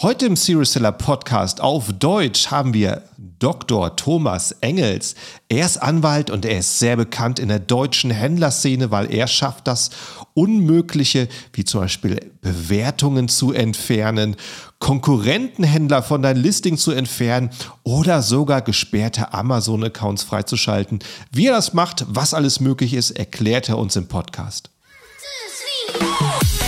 [0.00, 3.02] Heute im Serious Seller Podcast auf Deutsch haben wir
[3.40, 3.96] Dr.
[3.96, 5.16] Thomas Engels.
[5.48, 9.66] Er ist Anwalt und er ist sehr bekannt in der deutschen Händlerszene, weil er schafft
[9.66, 9.90] das
[10.34, 14.36] Unmögliche, wie zum Beispiel Bewertungen zu entfernen,
[14.78, 17.50] Konkurrentenhändler von deinem Listing zu entfernen
[17.82, 21.00] oder sogar gesperrte Amazon-Accounts freizuschalten.
[21.32, 24.70] Wie er das macht, was alles möglich ist, erklärt er uns im Podcast.
[25.98, 26.67] Two,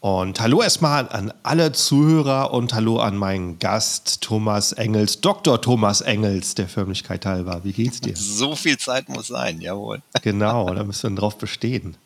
[0.00, 5.60] Und hallo erstmal an alle Zuhörer und hallo an meinen Gast Thomas Engels, Dr.
[5.60, 7.64] Thomas Engels, der Förmlichkeit halber.
[7.64, 8.14] Wie geht's dir?
[8.16, 10.00] So viel Zeit muss sein, jawohl.
[10.22, 11.96] Genau, da müssen wir drauf bestehen.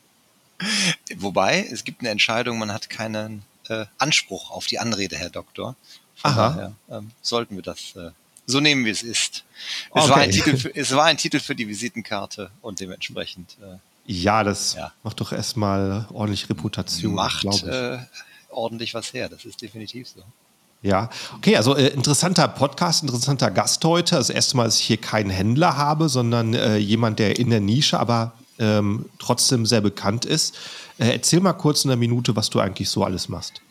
[1.17, 5.77] Wobei, es gibt eine Entscheidung, man hat keinen äh, Anspruch auf die Anrede, Herr Doktor.
[6.17, 6.49] Von Aha.
[6.49, 8.11] Daher, ähm, sollten wir das äh,
[8.47, 9.45] so nehmen, wie es ist.
[9.95, 10.09] Es, okay.
[10.09, 14.45] war ein Titel für, es war ein Titel für die Visitenkarte und dementsprechend äh, ja,
[14.45, 14.93] das ja.
[15.03, 17.15] macht doch erstmal ordentlich Reputation.
[17.15, 17.99] Macht äh,
[18.51, 20.23] ordentlich was her, das ist definitiv so.
[20.83, 24.17] Ja, okay, also äh, interessanter Podcast, interessanter Gast heute.
[24.17, 27.61] Das erste Mal, dass ich hier keinen Händler habe, sondern äh, jemand, der in der
[27.61, 30.57] Nische, aber ähm, trotzdem sehr bekannt ist.
[30.99, 33.63] Äh, erzähl mal kurz in einer Minute, was du eigentlich so alles machst.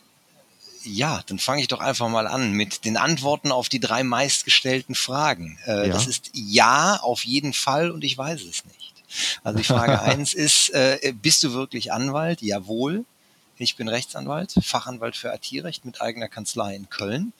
[0.84, 4.94] Ja, dann fange ich doch einfach mal an mit den Antworten auf die drei meistgestellten
[4.94, 5.58] Fragen.
[5.66, 5.92] Äh, ja.
[5.92, 9.01] Das ist ja, auf jeden Fall und ich weiß es nicht.
[9.42, 12.42] Also die Frage eins ist, äh, bist du wirklich Anwalt?
[12.42, 13.04] Jawohl.
[13.58, 17.32] Ich bin Rechtsanwalt, Fachanwalt für IT-Recht mit eigener Kanzlei in Köln.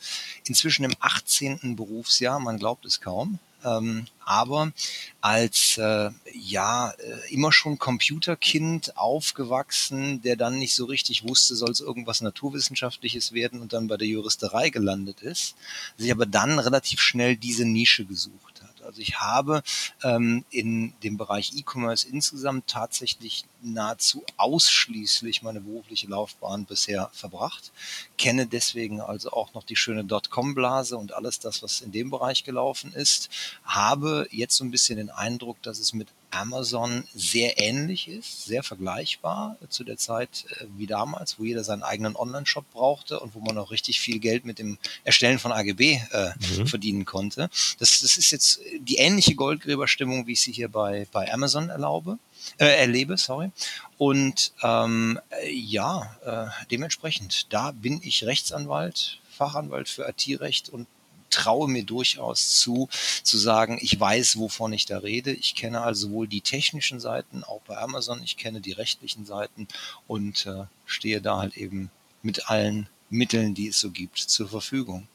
[0.46, 1.74] Inzwischen im 18.
[1.74, 3.38] Berufsjahr, man glaubt es kaum.
[3.64, 4.72] Ähm, aber
[5.20, 11.70] als äh, ja äh, immer schon Computerkind aufgewachsen, der dann nicht so richtig wusste, soll
[11.70, 15.54] es irgendwas Naturwissenschaftliches werden und dann bei der Juristerei gelandet ist,
[15.96, 18.51] sich aber dann relativ schnell diese Nische gesucht
[18.84, 19.62] also ich habe
[20.02, 27.72] ähm, in dem Bereich E-Commerce insgesamt tatsächlich nahezu ausschließlich meine berufliche Laufbahn bisher verbracht,
[28.18, 32.44] kenne deswegen also auch noch die schöne Dotcom-Blase und alles das, was in dem Bereich
[32.44, 33.30] gelaufen ist,
[33.64, 38.62] habe jetzt so ein bisschen den Eindruck, dass es mit Amazon sehr ähnlich ist, sehr
[38.62, 43.40] vergleichbar zu der Zeit äh, wie damals, wo jeder seinen eigenen Online-Shop brauchte und wo
[43.40, 46.66] man auch richtig viel Geld mit dem Erstellen von AGB äh, mhm.
[46.66, 47.50] verdienen konnte.
[47.78, 52.18] Das, das ist jetzt die ähnliche Goldgräberstimmung, wie ich sie hier bei, bei Amazon erlaube.
[52.58, 53.50] Äh, erlebe, sorry.
[53.98, 55.18] Und ähm,
[55.50, 60.86] ja, äh, dementsprechend, da bin ich Rechtsanwalt, Fachanwalt für IT-Recht und
[61.32, 62.88] traue mir durchaus zu,
[63.22, 65.32] zu sagen, ich weiß, wovon ich da rede.
[65.32, 69.66] Ich kenne also sowohl die technischen Seiten, auch bei Amazon, ich kenne die rechtlichen Seiten
[70.06, 71.90] und äh, stehe da halt eben
[72.22, 75.06] mit allen Mitteln, die es so gibt, zur Verfügung.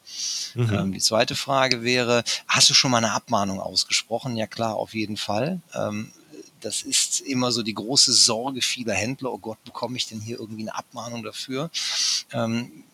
[0.54, 0.72] Mhm.
[0.72, 4.36] Ähm, die zweite Frage wäre, hast du schon mal eine Abmahnung ausgesprochen?
[4.36, 5.60] Ja klar, auf jeden Fall.
[5.74, 6.12] Ähm,
[6.60, 9.32] das ist immer so die große Sorge vieler Händler.
[9.32, 11.70] Oh Gott, bekomme ich denn hier irgendwie eine Abmahnung dafür?
[12.32, 12.84] Ähm,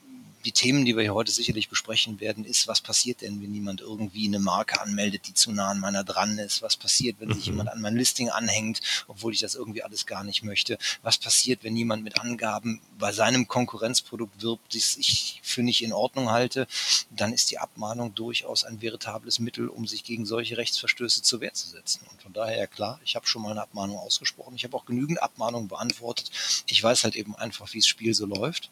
[0.44, 3.80] die Themen, die wir hier heute sicherlich besprechen werden, ist, was passiert denn, wenn jemand
[3.80, 6.60] irgendwie eine Marke anmeldet, die zu nah an meiner dran ist?
[6.60, 7.34] Was passiert, wenn mhm.
[7.34, 10.78] sich jemand an mein Listing anhängt, obwohl ich das irgendwie alles gar nicht möchte?
[11.02, 15.92] Was passiert, wenn jemand mit Angaben bei seinem Konkurrenzprodukt wirbt, das ich für nicht in
[15.92, 16.66] Ordnung halte?
[17.10, 21.54] Dann ist die Abmahnung durchaus ein veritables Mittel, um sich gegen solche Rechtsverstöße zur Wehr
[21.54, 22.02] zu setzen.
[22.10, 24.56] Und von daher, klar, ich habe schon mal eine Abmahnung ausgesprochen.
[24.56, 26.30] Ich habe auch genügend Abmahnungen beantwortet.
[26.66, 28.70] Ich weiß halt eben einfach, wie das Spiel so läuft.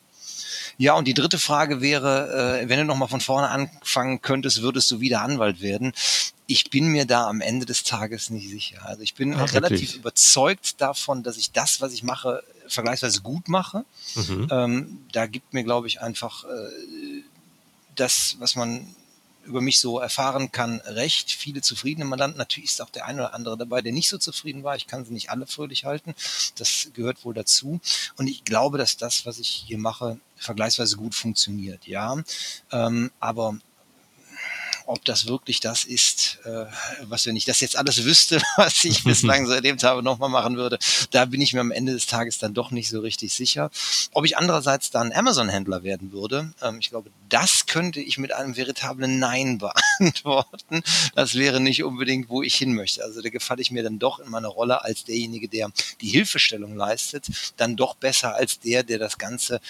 [0.78, 4.90] Ja, und die dritte Frage wäre, äh, wenn du nochmal von vorne anfangen könntest, würdest
[4.90, 5.92] du wieder Anwalt werden?
[6.46, 8.84] Ich bin mir da am Ende des Tages nicht sicher.
[8.84, 9.96] Also ich bin Ach, relativ wirklich?
[9.96, 13.84] überzeugt davon, dass ich das, was ich mache, vergleichsweise gut mache.
[14.14, 14.48] Mhm.
[14.50, 17.22] Ähm, da gibt mir, glaube ich, einfach äh,
[17.94, 18.86] das, was man
[19.44, 21.30] über mich so erfahren kann, recht.
[21.30, 22.38] Viele zufriedene Mandanten.
[22.38, 24.76] Natürlich ist auch der eine oder andere dabei, der nicht so zufrieden war.
[24.76, 26.14] Ich kann sie nicht alle fröhlich halten.
[26.56, 27.80] Das gehört wohl dazu.
[28.16, 31.86] Und ich glaube, dass das, was ich hier mache, vergleichsweise gut funktioniert.
[31.86, 32.22] Ja,
[32.70, 33.58] ähm, aber
[34.92, 36.66] ob das wirklich das ist, äh,
[37.04, 40.58] was wenn ich das jetzt alles wüsste, was ich bislang so erlebt habe, nochmal machen
[40.58, 40.78] würde,
[41.10, 43.70] da bin ich mir am Ende des Tages dann doch nicht so richtig sicher.
[44.12, 48.54] Ob ich andererseits dann Amazon-Händler werden würde, ähm, ich glaube, das könnte ich mit einem
[48.54, 49.58] veritablen Nein
[49.98, 50.82] beantworten.
[51.14, 53.02] Das wäre nicht unbedingt, wo ich hin möchte.
[53.02, 55.72] Also da gefalle ich mir dann doch in meiner Rolle als derjenige, der
[56.02, 59.60] die Hilfestellung leistet, dann doch besser als der, der das Ganze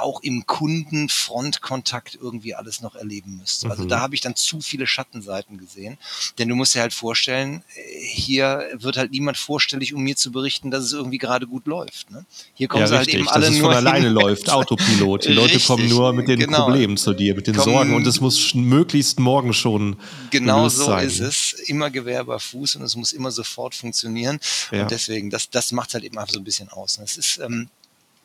[0.00, 3.66] auch im Kundenfrontkontakt irgendwie alles noch erleben müsst.
[3.66, 3.88] Also mhm.
[3.88, 5.98] da habe ich dann zu viele Schattenseiten gesehen.
[6.38, 7.62] Denn du musst dir halt vorstellen,
[8.00, 12.10] hier wird halt niemand vorstellig, um mir zu berichten, dass es irgendwie gerade gut läuft.
[12.10, 12.24] Ne?
[12.54, 15.26] Hier kommen ja, sie halt richtig, eben alle nur von alleine läuft, Autopilot.
[15.26, 16.64] Die Leute Richtig, kommen nur mit den genau.
[16.64, 19.96] Problemen zu dir, mit den Kommen- Sorgen und es muss möglichst morgen schon
[20.30, 21.06] Genau so sein.
[21.06, 21.52] ist es.
[21.66, 24.38] Immer Gewehr bei Fuß und es muss immer sofort funktionieren.
[24.70, 24.82] Ja.
[24.82, 26.98] Und deswegen, das, das macht halt eben einfach so ein bisschen aus.
[26.98, 27.68] Und es ist ähm,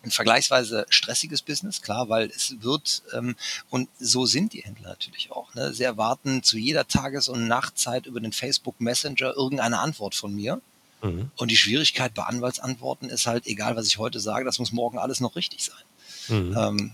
[0.03, 3.35] ein vergleichsweise stressiges Business, klar, weil es wird, ähm,
[3.69, 5.53] und so sind die Händler natürlich auch.
[5.55, 5.73] Ne?
[5.73, 10.61] Sie erwarten zu jeder Tages- und Nachtzeit über den Facebook Messenger irgendeine Antwort von mir.
[11.01, 11.31] Mhm.
[11.35, 14.97] Und die Schwierigkeit bei Anwaltsantworten ist halt, egal was ich heute sage, das muss morgen
[14.97, 15.83] alles noch richtig sein.
[16.29, 16.57] Mhm.
[16.57, 16.91] Ähm,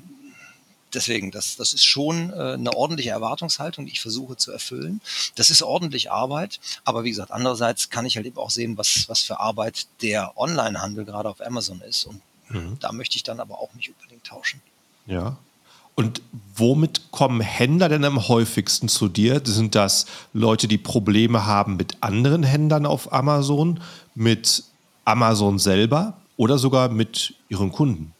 [0.94, 5.02] deswegen, das, das ist schon äh, eine ordentliche Erwartungshaltung, die ich versuche zu erfüllen.
[5.36, 9.06] Das ist ordentlich Arbeit, aber wie gesagt, andererseits kann ich halt eben auch sehen, was,
[9.07, 12.06] was für Arbeit der Onlinehandel gerade auf Amazon ist.
[12.06, 12.77] Und Mhm.
[12.80, 14.62] da möchte ich dann aber auch nicht unbedingt tauschen.
[15.06, 15.38] Ja.
[15.95, 16.21] Und
[16.56, 19.42] womit kommen Händler denn am häufigsten zu dir?
[19.45, 23.80] Sind das Leute, die Probleme haben mit anderen Händlern auf Amazon,
[24.13, 24.63] mit
[25.06, 28.15] Amazon selber oder sogar mit ihren Kunden?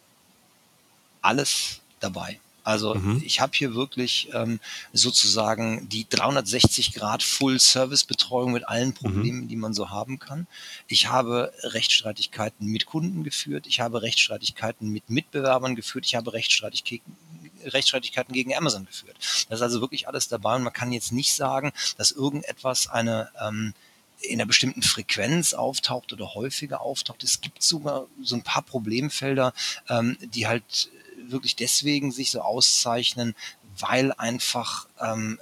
[1.26, 2.38] alles dabei.
[2.66, 3.22] Also Mhm.
[3.24, 4.58] ich habe hier wirklich ähm,
[4.92, 10.48] sozusagen die 360 Grad Full-Service-Betreuung mit allen Problemen, die man so haben kann.
[10.88, 17.16] Ich habe Rechtsstreitigkeiten mit Kunden geführt, ich habe Rechtsstreitigkeiten mit Mitbewerbern geführt, ich habe Rechtsstreitigkeiten
[17.64, 19.16] Rechtsstreitigkeiten gegen Amazon geführt.
[19.48, 23.30] Das ist also wirklich alles dabei und man kann jetzt nicht sagen, dass irgendetwas eine
[23.40, 23.74] ähm,
[24.20, 27.22] in einer bestimmten Frequenz auftaucht oder häufiger auftaucht.
[27.22, 29.52] Es gibt sogar so ein paar Problemfelder,
[29.88, 30.90] ähm, die halt
[31.30, 33.34] wirklich deswegen sich so auszeichnen,
[33.78, 35.38] weil einfach ähm,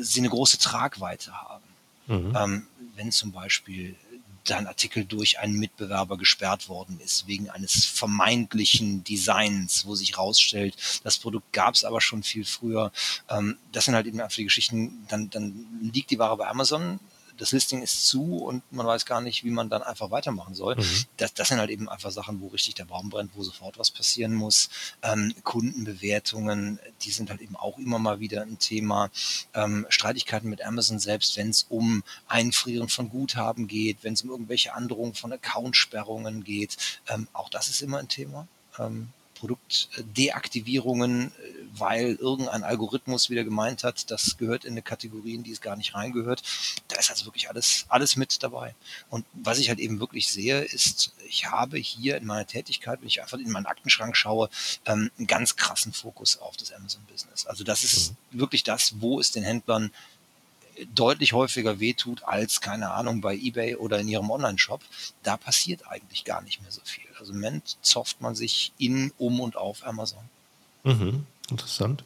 [0.00, 1.64] sie eine große Tragweite haben.
[2.06, 2.36] Mhm.
[2.36, 2.66] Ähm,
[2.96, 3.96] wenn zum Beispiel
[4.44, 10.76] dein Artikel durch einen Mitbewerber gesperrt worden ist, wegen eines vermeintlichen Designs, wo sich rausstellt,
[11.04, 12.92] das Produkt gab es aber schon viel früher.
[13.28, 17.00] Ähm, das sind halt eben einfach die Geschichten, dann, dann liegt die Ware bei Amazon,
[17.40, 20.76] das Listing ist zu und man weiß gar nicht, wie man dann einfach weitermachen soll.
[20.76, 21.04] Mhm.
[21.16, 23.90] Das, das sind halt eben einfach Sachen, wo richtig der Baum brennt, wo sofort was
[23.90, 24.68] passieren muss.
[25.02, 29.10] Ähm, Kundenbewertungen, die sind halt eben auch immer mal wieder ein Thema.
[29.54, 34.30] Ähm, Streitigkeiten mit Amazon selbst, wenn es um Einfrieren von Guthaben geht, wenn es um
[34.30, 36.76] irgendwelche Androhungen von Accountsperrungen geht.
[37.08, 38.46] Ähm, auch das ist immer ein Thema.
[38.78, 39.08] Ähm,
[39.40, 41.32] Produktdeaktivierungen, äh,
[41.72, 45.76] weil irgendein Algorithmus wieder gemeint hat, das gehört in eine Kategorie, in die es gar
[45.76, 46.42] nicht reingehört.
[46.88, 48.74] Da ist also wirklich alles, alles mit dabei.
[49.08, 53.08] Und was ich halt eben wirklich sehe, ist, ich habe hier in meiner Tätigkeit, wenn
[53.08, 54.50] ich einfach in meinen Aktenschrank schaue,
[54.86, 57.46] ähm, einen ganz krassen Fokus auf das Amazon-Business.
[57.46, 59.90] Also das ist wirklich das, wo es den Händlern
[60.94, 64.80] deutlich häufiger wehtut als, keine Ahnung, bei eBay oder in ihrem Online-Shop.
[65.22, 67.04] Da passiert eigentlich gar nicht mehr so viel.
[67.18, 70.22] Also im Moment zofft man sich in, um und auf Amazon.
[70.84, 71.26] Mhm.
[71.50, 72.04] Interessant.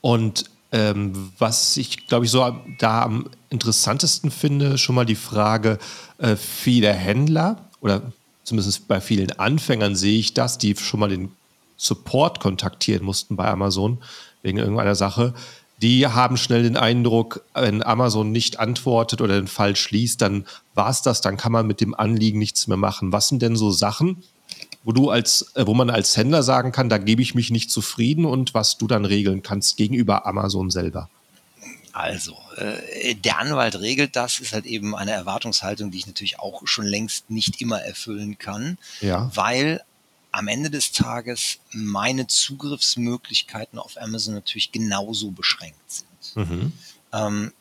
[0.00, 5.78] Und ähm, was ich, glaube ich, so da am interessantesten finde, schon mal die Frage,
[6.18, 8.12] äh, viele Händler oder
[8.44, 11.32] zumindest bei vielen Anfängern sehe ich das, die schon mal den
[11.76, 13.98] Support kontaktieren mussten bei Amazon
[14.42, 15.34] wegen irgendeiner Sache.
[15.82, 20.90] Die haben schnell den Eindruck, wenn Amazon nicht antwortet oder den Fall schließt, dann war
[20.90, 23.12] es das, dann kann man mit dem Anliegen nichts mehr machen.
[23.12, 24.22] Was sind denn so Sachen,
[24.84, 27.70] wo du als, äh, wo man als Händler sagen kann, da gebe ich mich nicht
[27.70, 31.08] zufrieden und was du dann regeln kannst gegenüber Amazon selber?
[31.92, 36.62] Also, äh, der Anwalt regelt das, ist halt eben eine Erwartungshaltung, die ich natürlich auch
[36.66, 39.30] schon längst nicht immer erfüllen kann, Ja.
[39.34, 39.82] weil
[40.32, 46.36] am Ende des Tages meine Zugriffsmöglichkeiten auf Amazon natürlich genauso beschränkt sind.
[46.36, 46.72] Mhm.
[47.12, 47.52] Ähm,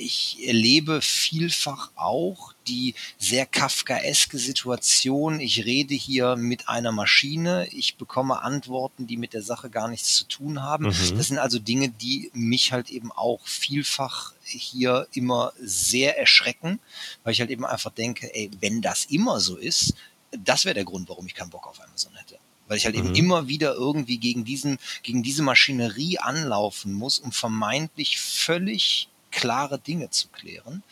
[0.00, 5.40] ich erlebe vielfach auch die sehr kafkaeske Situation.
[5.40, 10.14] Ich rede hier mit einer Maschine, ich bekomme Antworten, die mit der Sache gar nichts
[10.14, 10.86] zu tun haben.
[10.86, 11.16] Mhm.
[11.16, 16.80] Das sind also Dinge, die mich halt eben auch vielfach hier immer sehr erschrecken,
[17.22, 19.94] weil ich halt eben einfach denke, ey, wenn das immer so ist,
[20.30, 22.38] das wäre der Grund, warum ich keinen Bock auf Amazon hätte.
[22.66, 23.14] Weil ich halt eben Mhm.
[23.14, 30.10] immer wieder irgendwie gegen diesen, gegen diese Maschinerie anlaufen muss, um vermeintlich völlig klare Dinge
[30.10, 30.82] zu klären.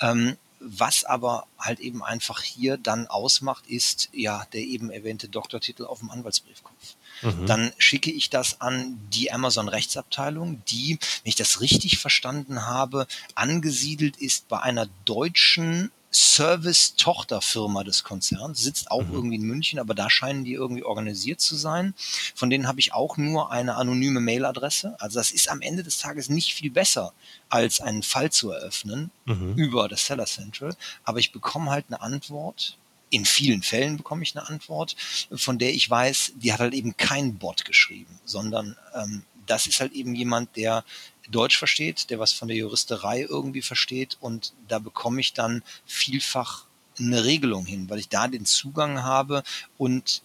[0.00, 5.84] Ähm, was aber halt eben einfach hier dann ausmacht, ist ja der eben erwähnte Doktortitel
[5.84, 6.94] auf dem Anwaltsbriefkopf.
[7.22, 7.46] Mhm.
[7.46, 13.06] Dann schicke ich das an die Amazon Rechtsabteilung, die, wenn ich das richtig verstanden habe,
[13.34, 19.14] angesiedelt ist bei einer deutschen Service-Tochterfirma des Konzerns, sitzt auch mhm.
[19.14, 21.94] irgendwie in München, aber da scheinen die irgendwie organisiert zu sein.
[22.34, 24.96] Von denen habe ich auch nur eine anonyme Mailadresse.
[25.00, 27.12] Also das ist am Ende des Tages nicht viel besser,
[27.48, 29.54] als einen Fall zu eröffnen mhm.
[29.56, 30.76] über das Seller Central.
[31.04, 32.78] Aber ich bekomme halt eine Antwort.
[33.10, 34.96] In vielen Fällen bekomme ich eine Antwort,
[35.32, 39.80] von der ich weiß, die hat halt eben kein Bot geschrieben, sondern ähm, das ist
[39.80, 40.84] halt eben jemand, der
[41.30, 46.64] Deutsch versteht, der was von der Juristerei irgendwie versteht und da bekomme ich dann vielfach
[46.98, 49.42] eine Regelung hin, weil ich da den Zugang habe
[49.78, 50.22] und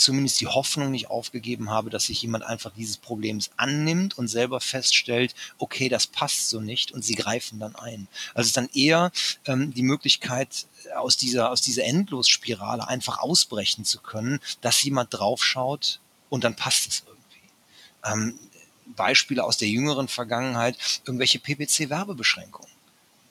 [0.00, 4.60] zumindest die Hoffnung nicht aufgegeben habe, dass sich jemand einfach dieses Problems annimmt und selber
[4.60, 8.08] feststellt, okay, das passt so nicht und sie greifen dann ein.
[8.34, 9.12] Also es ist dann eher
[9.44, 10.66] ähm, die Möglichkeit,
[10.96, 16.88] aus dieser, aus dieser Endlosspirale einfach ausbrechen zu können, dass jemand draufschaut und dann passt
[16.88, 17.20] es irgendwie.
[18.04, 18.38] Ähm,
[18.96, 22.70] Beispiele aus der jüngeren Vergangenheit, irgendwelche PPC-Werbebeschränkungen.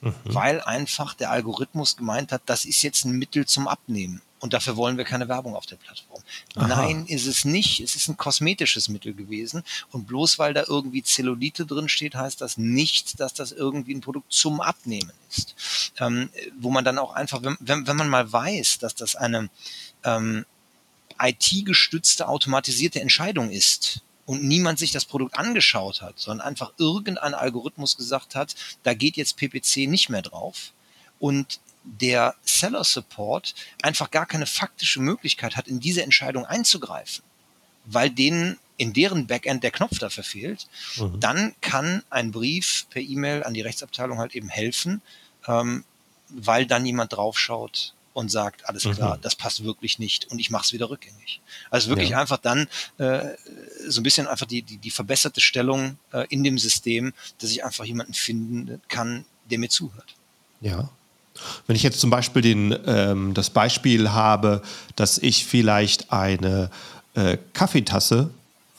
[0.00, 0.14] Mhm.
[0.24, 4.22] Weil einfach der Algorithmus gemeint hat, das ist jetzt ein Mittel zum Abnehmen.
[4.40, 6.22] Und dafür wollen wir keine Werbung auf der Plattform.
[6.54, 6.66] Aha.
[6.66, 7.80] Nein, ist es nicht.
[7.80, 9.62] Es ist ein kosmetisches Mittel gewesen.
[9.90, 14.00] Und bloß weil da irgendwie Zellulite drin steht, heißt das nicht, dass das irgendwie ein
[14.00, 15.54] Produkt zum Abnehmen ist.
[15.98, 19.50] Ähm, wo man dann auch einfach, wenn, wenn, wenn man mal weiß, dass das eine
[20.04, 20.46] ähm,
[21.20, 27.96] IT-gestützte automatisierte Entscheidung ist, und niemand sich das Produkt angeschaut hat, sondern einfach irgendein Algorithmus
[27.96, 30.70] gesagt hat, da geht jetzt PPC nicht mehr drauf
[31.18, 37.24] und der Seller Support einfach gar keine faktische Möglichkeit hat, in diese Entscheidung einzugreifen,
[37.86, 41.18] weil denen in deren Backend der Knopf dafür fehlt, mhm.
[41.18, 45.02] dann kann ein Brief per E-Mail an die Rechtsabteilung halt eben helfen,
[45.48, 45.82] ähm,
[46.28, 49.20] weil dann jemand draufschaut und sagt, alles klar, mhm.
[49.22, 51.40] das passt wirklich nicht und ich mache es wieder rückgängig.
[51.70, 52.20] Also wirklich ja.
[52.20, 53.20] einfach dann äh,
[53.88, 57.64] so ein bisschen einfach die, die, die verbesserte Stellung äh, in dem System, dass ich
[57.64, 60.14] einfach jemanden finden kann, der mir zuhört.
[60.60, 60.88] Ja.
[61.66, 64.62] Wenn ich jetzt zum Beispiel den, ähm, das Beispiel habe,
[64.96, 66.70] dass ich vielleicht eine
[67.14, 68.30] äh, Kaffeetasse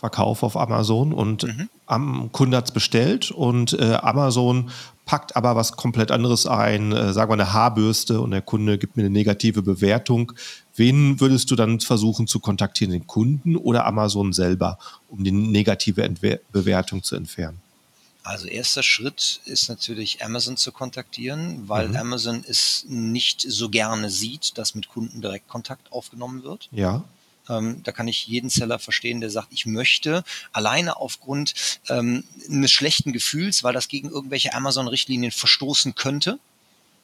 [0.01, 1.69] verkaufe auf Amazon und mhm.
[1.85, 4.71] am Kunde hat es bestellt und äh, Amazon
[5.05, 8.97] packt aber was komplett anderes ein, äh, sagen wir eine Haarbürste und der Kunde gibt
[8.97, 10.33] mir eine negative Bewertung.
[10.75, 14.77] Wen würdest du dann versuchen zu kontaktieren, den Kunden oder Amazon selber,
[15.09, 17.59] um die negative Entwe Bewertung zu entfernen?
[18.23, 21.95] Also erster Schritt ist natürlich Amazon zu kontaktieren, weil mhm.
[21.95, 26.69] Amazon es nicht so gerne sieht, dass mit Kunden direkt Kontakt aufgenommen wird.
[26.71, 27.03] Ja.
[27.49, 31.53] Ähm, da kann ich jeden Seller verstehen, der sagt, ich möchte alleine aufgrund
[31.89, 36.39] ähm, eines schlechten Gefühls, weil das gegen irgendwelche Amazon-Richtlinien verstoßen könnte,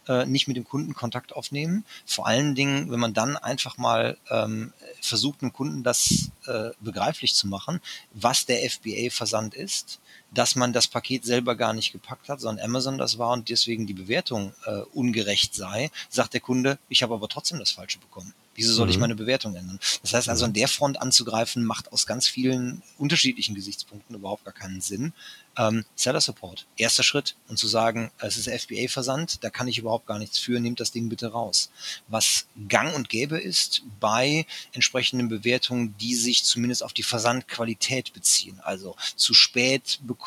[0.08, 1.84] äh, nicht mit dem Kunden Kontakt aufnehmen.
[2.06, 7.34] Vor allen Dingen, wenn man dann einfach mal ähm, versucht, einem Kunden das äh, begreiflich
[7.34, 7.82] zu machen,
[8.14, 10.00] was der FBA-Versand ist,
[10.32, 13.88] dass man das Paket selber gar nicht gepackt hat, sondern Amazon das war und deswegen
[13.88, 18.34] die Bewertung äh, ungerecht sei, sagt der Kunde, ich habe aber trotzdem das Falsche bekommen.
[18.58, 18.92] Wieso soll mhm.
[18.92, 19.80] ich meine Bewertung ändern?
[20.02, 24.54] Das heißt also, an der Front anzugreifen, macht aus ganz vielen unterschiedlichen Gesichtspunkten überhaupt gar
[24.54, 25.14] keinen Sinn.
[25.58, 30.08] Ähm, Seller Support, erster Schritt und zu sagen, es ist FBA-Versand, da kann ich überhaupt
[30.08, 31.70] gar nichts für, nehmt das Ding bitte raus.
[32.08, 38.60] Was gang und gäbe ist bei entsprechenden Bewertungen, die sich zumindest auf die Versandqualität beziehen.
[38.64, 40.27] Also zu spät bekommen,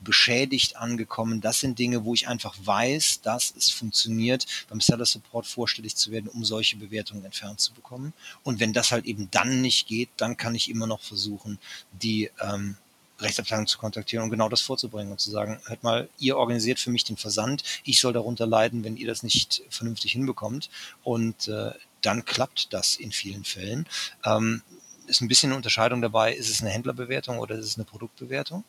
[0.00, 5.46] beschädigt angekommen, das sind Dinge, wo ich einfach weiß, dass es funktioniert, beim Seller Support
[5.46, 8.12] vorstellig zu werden, um solche Bewertungen entfernt zu bekommen.
[8.42, 11.58] Und wenn das halt eben dann nicht geht, dann kann ich immer noch versuchen,
[11.92, 12.76] die ähm,
[13.20, 16.90] Rechtsabteilung zu kontaktieren und genau das vorzubringen und zu sagen, hört mal, ihr organisiert für
[16.90, 20.70] mich den Versand, ich soll darunter leiden, wenn ihr das nicht vernünftig hinbekommt.
[21.02, 21.72] Und äh,
[22.02, 23.86] dann klappt das in vielen Fällen.
[24.24, 24.62] Ähm,
[25.06, 28.64] ist ein bisschen eine Unterscheidung dabei, ist es eine Händlerbewertung oder ist es eine Produktbewertung?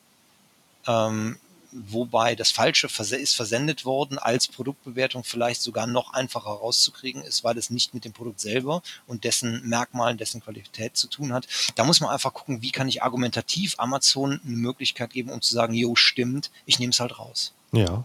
[0.88, 1.38] Ähm,
[1.72, 7.58] wobei das Falsche ist versendet worden als Produktbewertung vielleicht sogar noch einfacher rauszukriegen ist, weil
[7.58, 11.48] es nicht mit dem Produkt selber und dessen Merkmalen, dessen Qualität zu tun hat.
[11.76, 15.54] Da muss man einfach gucken, wie kann ich argumentativ Amazon eine Möglichkeit geben, um zu
[15.54, 17.54] sagen, jo, stimmt, ich nehme es halt raus.
[17.72, 18.04] Ja.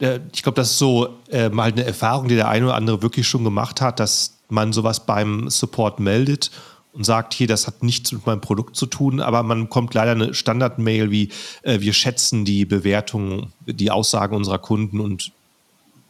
[0.00, 3.02] Äh, ich glaube, das ist so äh, mal eine Erfahrung, die der eine oder andere
[3.02, 6.50] wirklich schon gemacht hat, dass man sowas beim Support meldet
[6.92, 10.12] und sagt, hier, das hat nichts mit meinem Produkt zu tun, aber man bekommt leider
[10.12, 11.30] eine Standard-Mail wie,
[11.62, 15.32] äh, wir schätzen die Bewertung, die Aussagen unserer Kunden und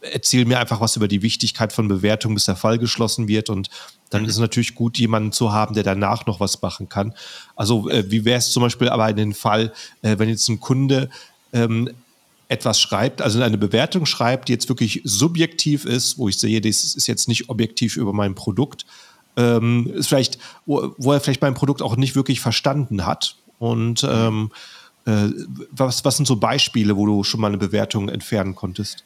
[0.01, 3.69] erzählen mir einfach was über die Wichtigkeit von Bewertung, bis der Fall geschlossen wird und
[4.09, 4.27] dann mhm.
[4.27, 7.13] ist es natürlich gut, jemanden zu haben, der danach noch was machen kann.
[7.55, 10.59] Also äh, wie wäre es zum Beispiel aber in dem Fall, äh, wenn jetzt ein
[10.59, 11.09] Kunde
[11.53, 11.89] ähm,
[12.49, 16.83] etwas schreibt, also eine Bewertung schreibt, die jetzt wirklich subjektiv ist, wo ich sehe, das
[16.83, 18.85] ist jetzt nicht objektiv über mein Produkt,
[19.37, 23.37] ähm, ist vielleicht, wo, wo, er vielleicht mein Produkt auch nicht wirklich verstanden hat.
[23.59, 24.51] Und ähm,
[25.05, 25.29] äh,
[25.71, 29.03] was, was sind so Beispiele, wo du schon mal eine Bewertung entfernen konntest?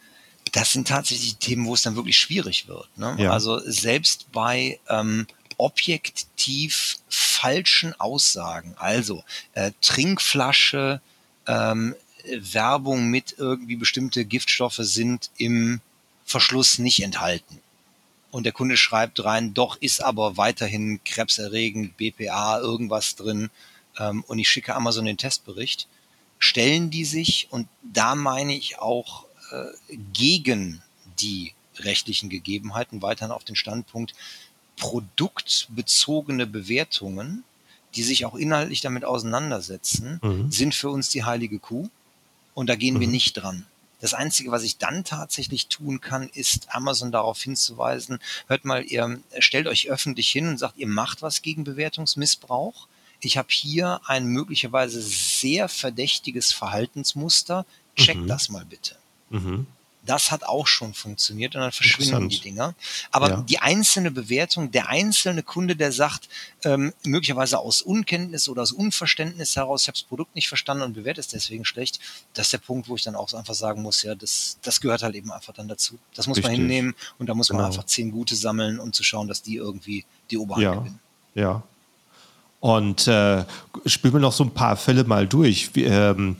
[0.53, 2.87] Das sind tatsächlich Themen, wo es dann wirklich schwierig wird.
[2.97, 3.15] Ne?
[3.19, 3.31] Ja.
[3.31, 11.01] Also selbst bei ähm, objektiv falschen Aussagen, also äh, Trinkflasche,
[11.47, 11.95] ähm,
[12.39, 15.81] Werbung mit irgendwie bestimmte Giftstoffe sind im
[16.25, 17.59] Verschluss nicht enthalten.
[18.31, 23.49] Und der Kunde schreibt rein, doch ist aber weiterhin krebserregend, BPA, irgendwas drin.
[23.97, 25.87] Ähm, und ich schicke Amazon den Testbericht.
[26.39, 30.81] Stellen die sich, und da meine ich auch äh, gegen
[31.19, 34.13] die rechtlichen Gegebenheiten, weiterhin auf den Standpunkt,
[34.77, 37.43] produktbezogene Bewertungen,
[37.95, 40.51] die sich auch inhaltlich damit auseinandersetzen, mhm.
[40.51, 41.89] sind für uns die heilige Kuh.
[42.53, 42.99] Und da gehen mhm.
[43.01, 43.65] wir nicht dran.
[43.99, 49.19] Das Einzige, was ich dann tatsächlich tun kann, ist Amazon darauf hinzuweisen, hört mal, ihr
[49.39, 52.87] stellt euch öffentlich hin und sagt, ihr macht was gegen Bewertungsmissbrauch.
[53.19, 57.65] Ich habe hier ein möglicherweise sehr verdächtiges Verhaltensmuster.
[57.95, 58.27] Checkt mhm.
[58.27, 58.95] das mal bitte.
[59.31, 59.65] Mhm.
[60.07, 62.73] Das hat auch schon funktioniert und dann verschwinden die Dinger.
[63.11, 63.41] Aber ja.
[63.41, 66.27] die einzelne Bewertung, der einzelne Kunde, der sagt,
[66.63, 70.93] ähm, möglicherweise aus Unkenntnis oder aus Unverständnis heraus, ich habe das Produkt nicht verstanden und
[70.93, 71.99] bewerte es deswegen schlecht,
[72.33, 75.03] das ist der Punkt, wo ich dann auch einfach sagen muss, ja, das, das gehört
[75.03, 75.99] halt eben einfach dann dazu.
[76.15, 76.51] Das muss Richtig.
[76.51, 77.61] man hinnehmen und da muss genau.
[77.61, 80.75] man einfach zehn gute sammeln, um zu schauen, dass die irgendwie die Oberhand ja.
[80.75, 80.99] gewinnen.
[81.35, 81.63] Ja.
[82.59, 83.45] Und äh,
[83.85, 85.75] spielen wir noch so ein paar Fälle mal durch.
[85.75, 86.35] Wie, ähm,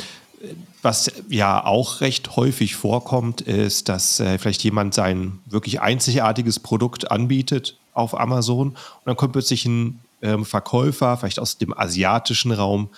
[0.82, 7.12] was ja auch recht häufig vorkommt, ist, dass äh, vielleicht jemand sein wirklich einzigartiges Produkt
[7.12, 12.90] anbietet auf Amazon und dann kommt plötzlich ein ähm, Verkäufer, vielleicht aus dem asiatischen Raum,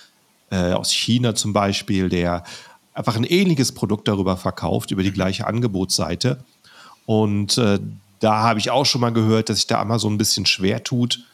[0.50, 2.44] äh, aus China zum Beispiel, der
[2.94, 6.44] einfach ein ähnliches Produkt darüber verkauft, über die gleiche Angebotsseite.
[7.06, 7.78] Und äh,
[8.20, 11.24] da habe ich auch schon mal gehört, dass sich da Amazon ein bisschen schwer tut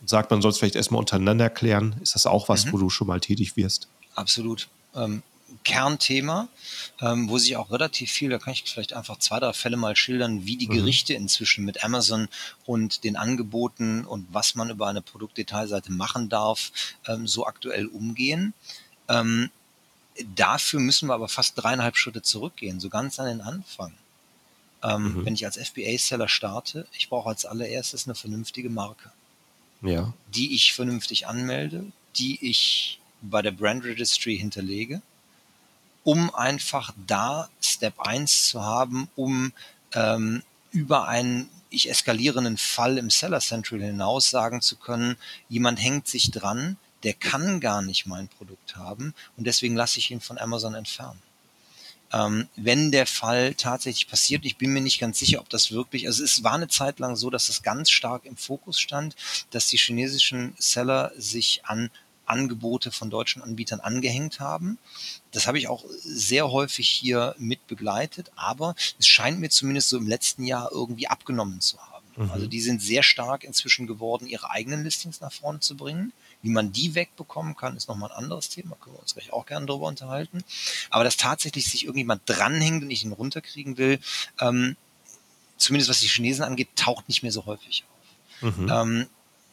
[0.00, 1.96] und sagt, man soll es vielleicht erstmal untereinander klären.
[2.02, 2.72] Ist das auch was, mhm.
[2.72, 3.88] wo du schon mal tätig wirst?
[4.14, 4.68] Absolut.
[4.94, 5.22] Ähm,
[5.64, 6.48] Kernthema,
[7.00, 9.96] ähm, wo sich auch relativ viel, da kann ich vielleicht einfach zwei, drei Fälle mal
[9.96, 10.74] schildern, wie die mhm.
[10.74, 12.28] Gerichte inzwischen mit Amazon
[12.66, 16.70] und den Angeboten und was man über eine Produktdetailseite machen darf,
[17.06, 18.52] ähm, so aktuell umgehen.
[19.08, 19.50] Ähm,
[20.36, 23.94] dafür müssen wir aber fast dreieinhalb Schritte zurückgehen, so ganz an den Anfang.
[24.82, 25.24] Ähm, mhm.
[25.24, 29.10] Wenn ich als FBA-Seller starte, ich brauche als allererstes eine vernünftige Marke,
[29.80, 30.12] ja.
[30.28, 35.00] die ich vernünftig anmelde, die ich bei der Brand Registry hinterlege
[36.04, 39.52] um einfach da Step 1 zu haben, um
[39.94, 45.16] ähm, über einen ich eskalierenden Fall im Seller Central hinaus sagen zu können,
[45.48, 50.10] jemand hängt sich dran, der kann gar nicht mein Produkt haben und deswegen lasse ich
[50.10, 51.20] ihn von Amazon entfernen.
[52.12, 56.06] Ähm, wenn der Fall tatsächlich passiert, ich bin mir nicht ganz sicher, ob das wirklich,
[56.06, 59.16] also es war eine Zeit lang so, dass es ganz stark im Fokus stand,
[59.50, 61.90] dass die chinesischen Seller sich an
[62.26, 64.78] Angebote von deutschen Anbietern angehängt haben.
[65.34, 69.98] Das habe ich auch sehr häufig hier mit begleitet, aber es scheint mir zumindest so
[69.98, 72.04] im letzten Jahr irgendwie abgenommen zu haben.
[72.16, 72.30] Mhm.
[72.30, 76.12] Also die sind sehr stark inzwischen geworden, ihre eigenen Listings nach vorne zu bringen.
[76.42, 79.46] Wie man die wegbekommen kann, ist nochmal ein anderes Thema, können wir uns gleich auch
[79.46, 80.44] gerne darüber unterhalten.
[80.90, 83.98] Aber dass tatsächlich sich irgendjemand dranhängt und ich ihn runterkriegen will,
[84.40, 84.76] ähm,
[85.56, 87.84] zumindest was die Chinesen angeht, taucht nicht mehr so häufig
[88.42, 88.56] auf.
[88.56, 88.68] Mhm.
[88.70, 89.06] Ähm,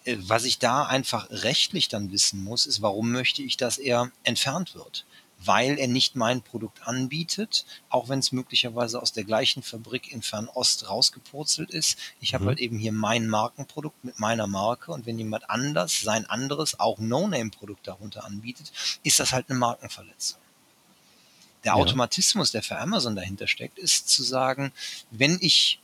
[0.03, 4.11] äh, was ich da einfach rechtlich dann wissen muss, ist, warum möchte ich, dass er
[4.23, 5.05] entfernt wird?
[5.43, 10.21] Weil er nicht mein Produkt anbietet, auch wenn es möglicherweise aus der gleichen Fabrik in
[10.21, 11.97] Fernost rausgepurzelt ist.
[12.19, 12.47] Ich habe mhm.
[12.49, 16.99] halt eben hier mein Markenprodukt mit meiner Marke und wenn jemand anders sein anderes, auch
[16.99, 18.71] No-Name-Produkt darunter anbietet,
[19.04, 20.39] ist das halt eine Markenverletzung.
[21.63, 21.75] Der ja.
[21.75, 24.71] Automatismus, der für Amazon dahinter steckt, ist zu sagen,
[25.12, 25.80] wenn ich,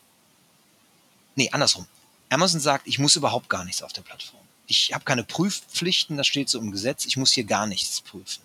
[1.35, 1.87] nee, andersrum,
[2.29, 4.41] Amazon sagt, ich muss überhaupt gar nichts auf der Plattform.
[4.65, 8.41] Ich habe keine Prüfpflichten, das steht so im Gesetz, ich muss hier gar nichts prüfen.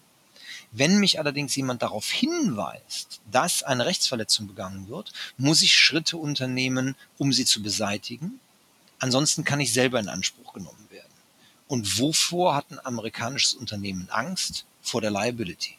[0.73, 6.97] Wenn mich allerdings jemand darauf hinweist, dass eine Rechtsverletzung begangen wird, muss ich Schritte unternehmen,
[7.19, 8.41] um sie zu beseitigen.
[8.99, 11.13] Ansonsten kann ich selber in Anspruch genommen werden.
[11.69, 14.65] Und wovor hat ein amerikanisches Unternehmen Angst?
[14.81, 15.77] Vor der Liability.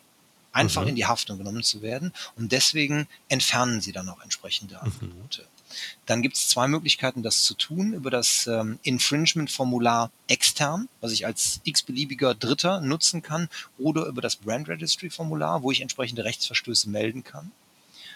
[0.51, 0.89] Einfach mhm.
[0.89, 2.13] in die Haftung genommen zu werden.
[2.35, 4.81] Und deswegen entfernen sie dann auch entsprechende mhm.
[4.81, 5.41] Angebote.
[5.41, 5.62] Mhm.
[6.05, 7.93] Dann gibt es zwei Möglichkeiten, das zu tun.
[7.93, 14.35] Über das ähm, Infringement-Formular extern, was ich als x-beliebiger Dritter nutzen kann, oder über das
[14.35, 17.51] Brand Registry-Formular, wo ich entsprechende Rechtsverstöße melden kann.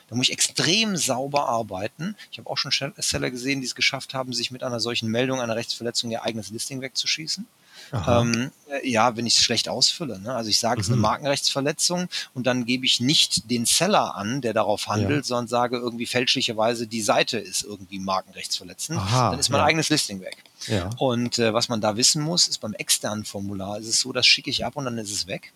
[0.09, 2.15] Da muss ich extrem sauber arbeiten.
[2.31, 5.41] Ich habe auch schon Seller gesehen, die es geschafft haben, sich mit einer solchen Meldung
[5.41, 7.45] einer Rechtsverletzung ihr eigenes Listing wegzuschießen.
[7.91, 10.19] Ähm, äh, ja, wenn ich es schlecht ausfülle.
[10.19, 10.33] Ne?
[10.33, 11.03] Also ich sage, es ist eine mhm.
[11.03, 15.23] Markenrechtsverletzung und dann gebe ich nicht den Seller an, der darauf handelt, ja.
[15.23, 18.99] sondern sage irgendwie fälschlicherweise, die Seite ist irgendwie markenrechtsverletzend.
[18.99, 19.65] Aha, dann ist mein ja.
[19.65, 20.43] eigenes Listing weg.
[20.67, 20.89] Ja.
[20.97, 24.25] Und äh, was man da wissen muss, ist beim externen Formular ist es so, das
[24.25, 25.53] schicke ich ab und dann ist es weg.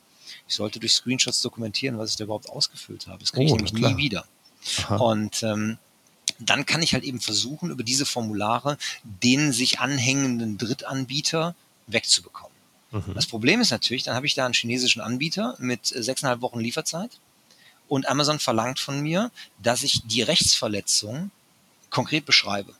[0.48, 3.20] Ich sollte durch Screenshots dokumentieren, was ich da überhaupt ausgefüllt habe.
[3.20, 3.92] Das kriege ich oh, nämlich klar.
[3.92, 4.26] nie wieder.
[4.84, 4.96] Aha.
[4.98, 5.78] Und ähm,
[6.40, 11.56] dann kann ich halt eben versuchen, über diese Formulare den sich anhängenden Drittanbieter
[11.88, 12.56] wegzubekommen.
[12.92, 13.14] Mhm.
[13.14, 17.12] Das Problem ist natürlich, dann habe ich da einen chinesischen Anbieter mit sechseinhalb Wochen Lieferzeit
[17.88, 21.32] und Amazon verlangt von mir, dass ich die Rechtsverletzung
[21.90, 22.74] konkret beschreibe.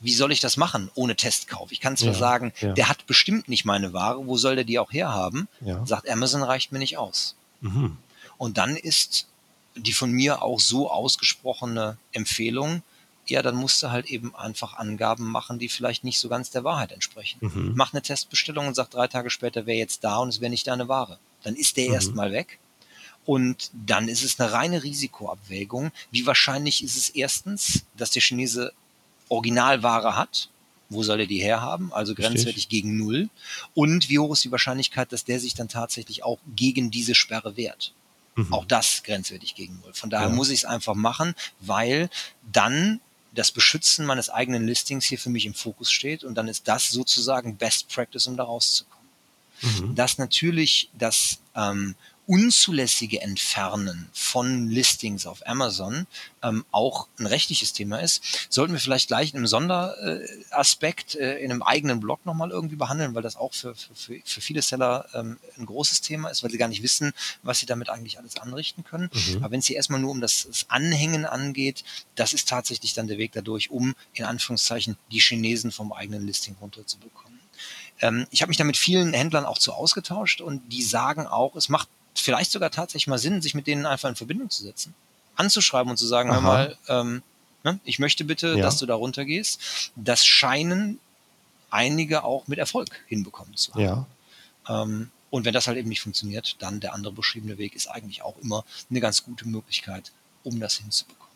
[0.00, 1.72] Wie soll ich das machen ohne Testkauf?
[1.72, 2.74] Ich kann zwar ja, sagen, ja.
[2.74, 5.48] der hat bestimmt nicht meine Ware, wo soll der die auch herhaben?
[5.62, 5.84] Ja.
[5.86, 7.34] Sagt Amazon reicht mir nicht aus.
[7.62, 7.96] Mhm.
[8.36, 9.26] Und dann ist
[9.74, 12.82] die von mir auch so ausgesprochene Empfehlung,
[13.30, 16.64] ja, dann musst du halt eben einfach Angaben machen, die vielleicht nicht so ganz der
[16.64, 17.38] Wahrheit entsprechen.
[17.40, 17.72] Mhm.
[17.74, 20.66] Mach eine Testbestellung und sag drei Tage später, wäre jetzt da und es wäre nicht
[20.66, 21.18] deine Ware.
[21.42, 21.94] Dann ist der mhm.
[21.94, 22.58] erstmal weg.
[23.24, 25.90] Und dann ist es eine reine Risikoabwägung.
[26.12, 28.72] Wie wahrscheinlich ist es erstens, dass der Chinese
[29.28, 30.48] Originalware hat?
[30.88, 31.92] Wo soll er die herhaben?
[31.92, 33.28] Also grenzwertig gegen null.
[33.74, 37.56] Und wie hoch ist die Wahrscheinlichkeit, dass der sich dann tatsächlich auch gegen diese Sperre
[37.56, 37.92] wehrt?
[38.36, 38.52] Mhm.
[38.52, 39.92] Auch das grenzwertig gegen null.
[39.94, 40.34] Von daher ja.
[40.34, 42.08] muss ich es einfach machen, weil
[42.52, 43.00] dann
[43.36, 46.90] das Beschützen meines eigenen Listings hier für mich im Fokus steht und dann ist das
[46.90, 49.08] sozusagen Best Practice, um da rauszukommen.
[49.62, 49.94] Mhm.
[49.94, 51.94] Dass natürlich das ähm,
[52.26, 56.06] unzulässige Entfernen von Listings auf Amazon
[56.42, 61.52] ähm, auch ein rechtliches Thema ist, sollten wir vielleicht gleich in einem Sonderaspekt äh, in
[61.52, 65.38] einem eigenen Blog nochmal irgendwie behandeln, weil das auch für, für, für viele Seller ähm,
[65.56, 67.12] ein großes Thema ist, weil sie gar nicht wissen,
[67.42, 69.08] was sie damit eigentlich alles anrichten können.
[69.12, 69.36] Mhm.
[69.38, 71.84] Aber wenn es hier erstmal nur um das, das Anhängen angeht,
[72.16, 76.56] das ist tatsächlich dann der Weg dadurch, um in Anführungszeichen die Chinesen vom eigenen Listing
[76.60, 77.38] runterzubekommen.
[78.00, 81.54] Ähm, ich habe mich da mit vielen Händlern auch zu ausgetauscht und die sagen auch,
[81.56, 81.88] es macht
[82.20, 84.94] vielleicht sogar tatsächlich mal Sinn, sich mit denen einfach in Verbindung zu setzen,
[85.36, 86.34] anzuschreiben und zu sagen, Aha.
[86.36, 87.22] hör mal, ähm,
[87.64, 88.62] ne, ich möchte bitte, ja.
[88.62, 89.90] dass du da runtergehst.
[89.96, 90.98] Das scheinen
[91.70, 93.82] einige auch mit Erfolg hinbekommen zu haben.
[93.82, 94.06] Ja.
[94.68, 98.22] Ähm, und wenn das halt eben nicht funktioniert, dann der andere beschriebene Weg ist eigentlich
[98.22, 100.12] auch immer eine ganz gute Möglichkeit,
[100.44, 101.26] um das hinzubekommen.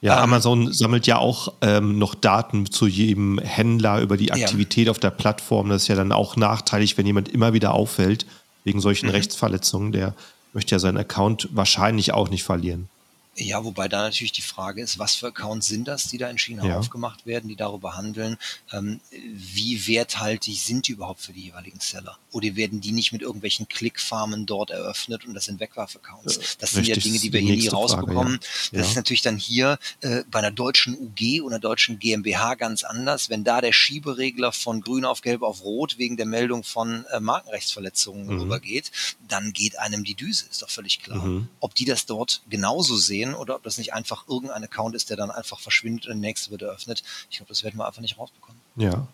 [0.00, 4.86] Ja, ähm, Amazon sammelt ja auch ähm, noch Daten zu jedem Händler über die Aktivität
[4.86, 4.90] ja.
[4.90, 5.68] auf der Plattform.
[5.68, 8.26] Das ist ja dann auch nachteilig, wenn jemand immer wieder auffällt
[8.64, 9.12] wegen solchen mhm.
[9.12, 9.92] Rechtsverletzungen.
[9.92, 10.14] Der
[10.52, 12.88] möchte ja seinen Account wahrscheinlich auch nicht verlieren.
[13.36, 16.38] Ja, wobei da natürlich die Frage ist, was für Accounts sind das, die da in
[16.38, 16.78] China ja.
[16.78, 18.36] aufgemacht werden, die darüber handeln,
[18.72, 22.18] ähm, wie werthaltig sind die überhaupt für die jeweiligen Seller?
[22.30, 26.58] Oder werden die nicht mit irgendwelchen Klickfarmen dort eröffnet und das sind Wegwerfaccounts?
[26.58, 28.40] Das sind Richtig, ja Dinge, die wir hier nie rausbekommen.
[28.40, 28.78] Frage, ja.
[28.78, 28.90] Das ja.
[28.90, 33.30] ist natürlich dann hier äh, bei einer deutschen UG oder deutschen GmbH ganz anders.
[33.30, 37.20] Wenn da der Schieberegler von grün auf gelb auf rot wegen der Meldung von äh,
[37.20, 38.40] Markenrechtsverletzungen mhm.
[38.42, 38.92] rübergeht,
[39.26, 41.24] dann geht einem die Düse, ist doch völlig klar.
[41.24, 41.48] Mhm.
[41.60, 45.10] Ob die das dort genauso sehen, sehen oder ob das nicht einfach irgendein Account ist,
[45.10, 47.02] der dann einfach verschwindet und der nächste wird eröffnet.
[47.30, 48.60] Ich glaube, das werden wir einfach nicht rausbekommen.
[48.76, 49.06] Ja.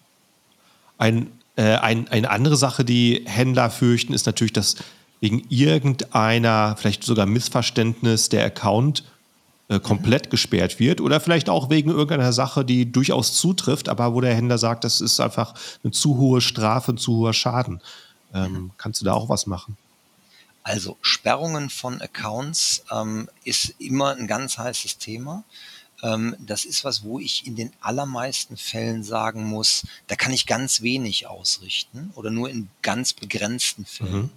[0.98, 4.76] Ein, äh, ein, eine andere Sache, die Händler fürchten, ist natürlich, dass
[5.20, 9.04] wegen irgendeiner, vielleicht sogar Missverständnis der Account
[9.68, 10.30] äh, komplett mhm.
[10.30, 14.58] gesperrt wird oder vielleicht auch wegen irgendeiner Sache, die durchaus zutrifft, aber wo der Händler
[14.58, 17.80] sagt, das ist einfach eine zu hohe Strafe, ein zu hoher Schaden.
[18.32, 18.70] Ähm, mhm.
[18.76, 19.76] Kannst du da auch was machen?
[20.70, 25.44] Also Sperrungen von Accounts ähm, ist immer ein ganz heißes Thema.
[26.02, 30.46] Ähm, das ist was, wo ich in den allermeisten Fällen sagen muss, da kann ich
[30.46, 34.22] ganz wenig ausrichten oder nur in ganz begrenzten Fällen.
[34.22, 34.30] Mhm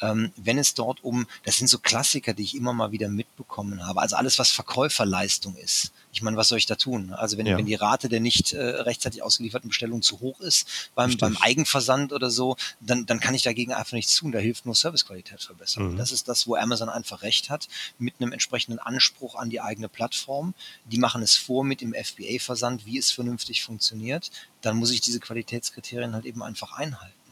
[0.00, 3.86] ähm, wenn es dort um, das sind so Klassiker, die ich immer mal wieder mitbekommen
[3.86, 5.92] habe, also alles, was Verkäuferleistung ist.
[6.16, 7.12] Ich meine, was soll ich da tun?
[7.12, 7.58] Also wenn, ja.
[7.58, 12.14] wenn die Rate der nicht äh, rechtzeitig ausgelieferten Bestellung zu hoch ist, beim, beim Eigenversand
[12.14, 14.32] oder so, dann, dann kann ich dagegen einfach nichts tun.
[14.32, 15.92] Da hilft nur Servicequalität verbessern.
[15.92, 15.96] Mhm.
[15.98, 19.90] Das ist das, wo Amazon einfach recht hat, mit einem entsprechenden Anspruch an die eigene
[19.90, 20.54] Plattform.
[20.86, 24.30] Die machen es vor mit dem FBA-Versand, wie es vernünftig funktioniert.
[24.62, 27.25] Dann muss ich diese Qualitätskriterien halt eben einfach einhalten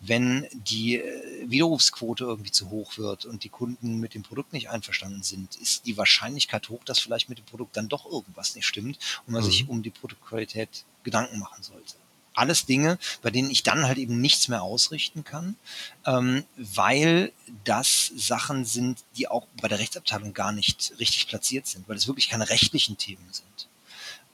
[0.00, 4.70] wenn die äh, Widerrufsquote irgendwie zu hoch wird und die Kunden mit dem Produkt nicht
[4.70, 8.66] einverstanden sind, ist die Wahrscheinlichkeit hoch, dass vielleicht mit dem Produkt dann doch irgendwas nicht
[8.66, 9.46] stimmt und man mhm.
[9.46, 11.94] sich um die Produktqualität Gedanken machen sollte.
[12.34, 15.56] Alles Dinge, bei denen ich dann halt eben nichts mehr ausrichten kann,
[16.04, 17.32] ähm, weil
[17.64, 22.06] das Sachen sind, die auch bei der Rechtsabteilung gar nicht richtig platziert sind, weil es
[22.06, 23.68] wirklich keine rechtlichen Themen sind.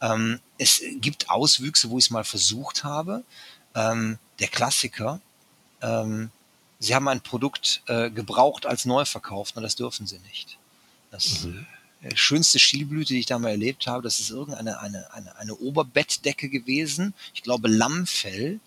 [0.00, 3.22] Ähm, es gibt Auswüchse, wo ich es mal versucht habe.
[3.74, 5.20] Ähm, der Klassiker,
[5.82, 6.30] ähm,
[6.78, 10.58] sie haben ein Produkt äh, gebraucht als neu verkauft und das dürfen sie nicht.
[11.10, 11.66] Das mhm.
[12.02, 15.54] äh, schönste Schielblüte, die ich da mal erlebt habe, das ist irgendeine eine, eine, eine
[15.54, 17.14] Oberbettdecke gewesen.
[17.34, 18.60] Ich glaube Lammfell.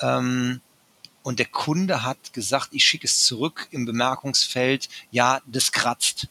[0.00, 0.60] Ähm,
[1.22, 6.28] und der Kunde hat gesagt, ich schicke es zurück im Bemerkungsfeld, ja, das kratzt.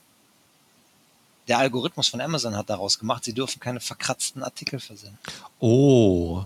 [1.47, 5.19] Der Algorithmus von Amazon hat daraus gemacht, sie dürfen keine verkratzten Artikel versenden.
[5.59, 6.43] Oh.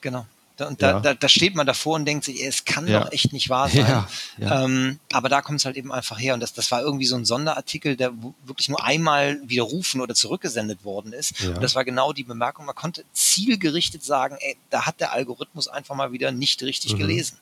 [0.00, 0.26] Genau.
[0.66, 1.00] Und da, ja.
[1.00, 3.00] da, da, steht man davor und denkt sich, es kann ja.
[3.00, 3.80] doch echt nicht wahr sein.
[3.90, 4.08] Ja.
[4.38, 4.64] Ja.
[4.64, 6.34] Ähm, aber da kommt es halt eben einfach her.
[6.34, 8.12] Und das, das war irgendwie so ein Sonderartikel, der
[8.44, 11.42] wirklich nur einmal widerrufen oder zurückgesendet worden ist.
[11.42, 15.68] Und das war genau die Bemerkung, man konnte zielgerichtet sagen, ey, da hat der Algorithmus
[15.68, 16.98] einfach mal wieder nicht richtig mhm.
[16.98, 17.38] gelesen.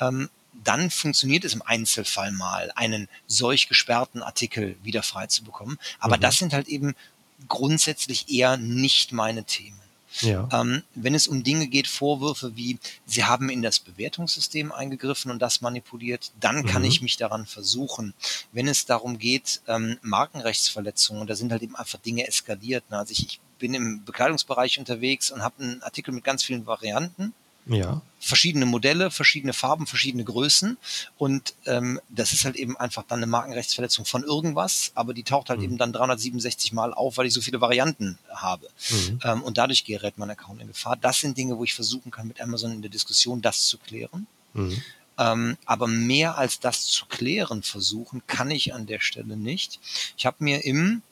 [0.00, 0.30] Ähm,
[0.62, 5.78] dann funktioniert es im Einzelfall mal, einen solch gesperrten Artikel wieder frei zu bekommen.
[5.98, 6.20] Aber mhm.
[6.20, 6.94] das sind halt eben
[7.48, 9.80] grundsätzlich eher nicht meine Themen.
[10.20, 10.48] Ja.
[10.52, 15.40] Ähm, wenn es um Dinge geht, Vorwürfe wie, sie haben in das Bewertungssystem eingegriffen und
[15.40, 16.88] das manipuliert, dann kann mhm.
[16.88, 18.14] ich mich daran versuchen.
[18.52, 22.88] Wenn es darum geht, ähm, Markenrechtsverletzungen, da sind halt eben einfach Dinge eskaliert.
[22.90, 22.98] Ne?
[22.98, 27.32] Also ich, ich bin im Bekleidungsbereich unterwegs und habe einen Artikel mit ganz vielen Varianten
[27.66, 28.02] ja.
[28.20, 30.78] Verschiedene Modelle, verschiedene Farben, verschiedene Größen.
[31.18, 35.50] Und ähm, das ist halt eben einfach dann eine Markenrechtsverletzung von irgendwas, aber die taucht
[35.50, 35.64] halt mhm.
[35.64, 38.68] eben dann 367 Mal auf, weil ich so viele Varianten habe.
[38.90, 39.18] Mhm.
[39.24, 40.96] Ähm, und dadurch gerät mein Account in Gefahr.
[40.96, 44.26] Das sind Dinge, wo ich versuchen kann, mit Amazon in der Diskussion das zu klären.
[44.54, 44.82] Mhm.
[45.16, 49.78] Ähm, aber mehr als das zu klären versuchen, kann ich an der Stelle nicht.
[50.16, 51.02] Ich habe mir im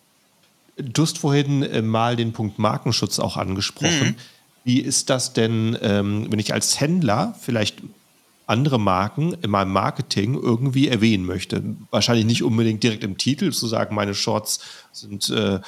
[0.77, 4.09] Du hast vorhin äh, mal den Punkt Markenschutz auch angesprochen.
[4.09, 4.17] Mhm.
[4.65, 7.83] Wie ist das denn, ähm, wenn ich als Händler vielleicht
[8.47, 11.63] andere Marken in meinem Marketing irgendwie erwähnen möchte?
[11.91, 14.61] Wahrscheinlich nicht unbedingt direkt im Titel zu sagen, meine Shorts
[14.93, 15.61] sind, äh,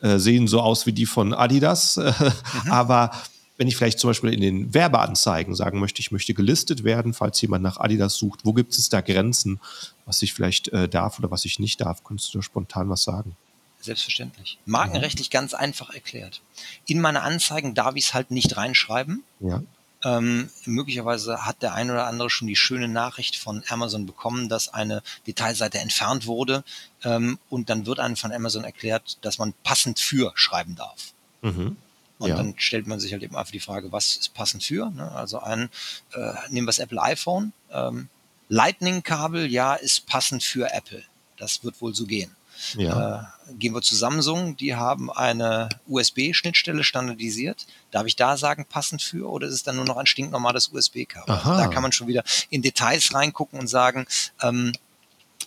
[0.00, 1.96] äh, sehen so aus wie die von Adidas,
[2.64, 2.70] mhm.
[2.70, 3.10] aber
[3.56, 7.40] wenn ich vielleicht zum Beispiel in den Werbeanzeigen sagen möchte, ich möchte gelistet werden, falls
[7.40, 9.60] jemand nach Adidas sucht, wo gibt es da Grenzen,
[10.04, 12.02] was ich vielleicht äh, darf oder was ich nicht darf?
[12.02, 13.36] Könntest du da spontan was sagen?
[13.82, 14.58] Selbstverständlich.
[14.64, 15.40] Markenrechtlich ja.
[15.40, 16.40] ganz einfach erklärt.
[16.86, 19.24] In meine Anzeigen darf ich es halt nicht reinschreiben.
[19.40, 19.62] Ja.
[20.04, 24.68] Ähm, möglicherweise hat der ein oder andere schon die schöne Nachricht von Amazon bekommen, dass
[24.68, 26.64] eine Detailseite entfernt wurde
[27.04, 31.12] ähm, und dann wird einem von Amazon erklärt, dass man passend für schreiben darf.
[31.42, 31.76] Mhm.
[32.18, 32.36] Und ja.
[32.36, 34.90] dann stellt man sich halt eben einfach die Frage, was ist passend für?
[34.90, 35.10] Ne?
[35.12, 35.70] Also ein,
[36.14, 37.52] äh, nehmen wir das Apple iPhone.
[37.72, 38.08] Ähm,
[38.48, 41.02] Lightning-Kabel, ja, ist passend für Apple.
[41.36, 42.30] Das wird wohl so gehen.
[42.74, 43.32] Ja.
[43.48, 47.66] Äh, gehen wir zu Samsung, die haben eine USB-Schnittstelle standardisiert.
[47.90, 51.34] Darf ich da sagen, passend für oder ist es dann nur noch ein stinknormales USB-Kabel?
[51.34, 54.06] Also da kann man schon wieder in Details reingucken und sagen,
[54.40, 54.72] ähm,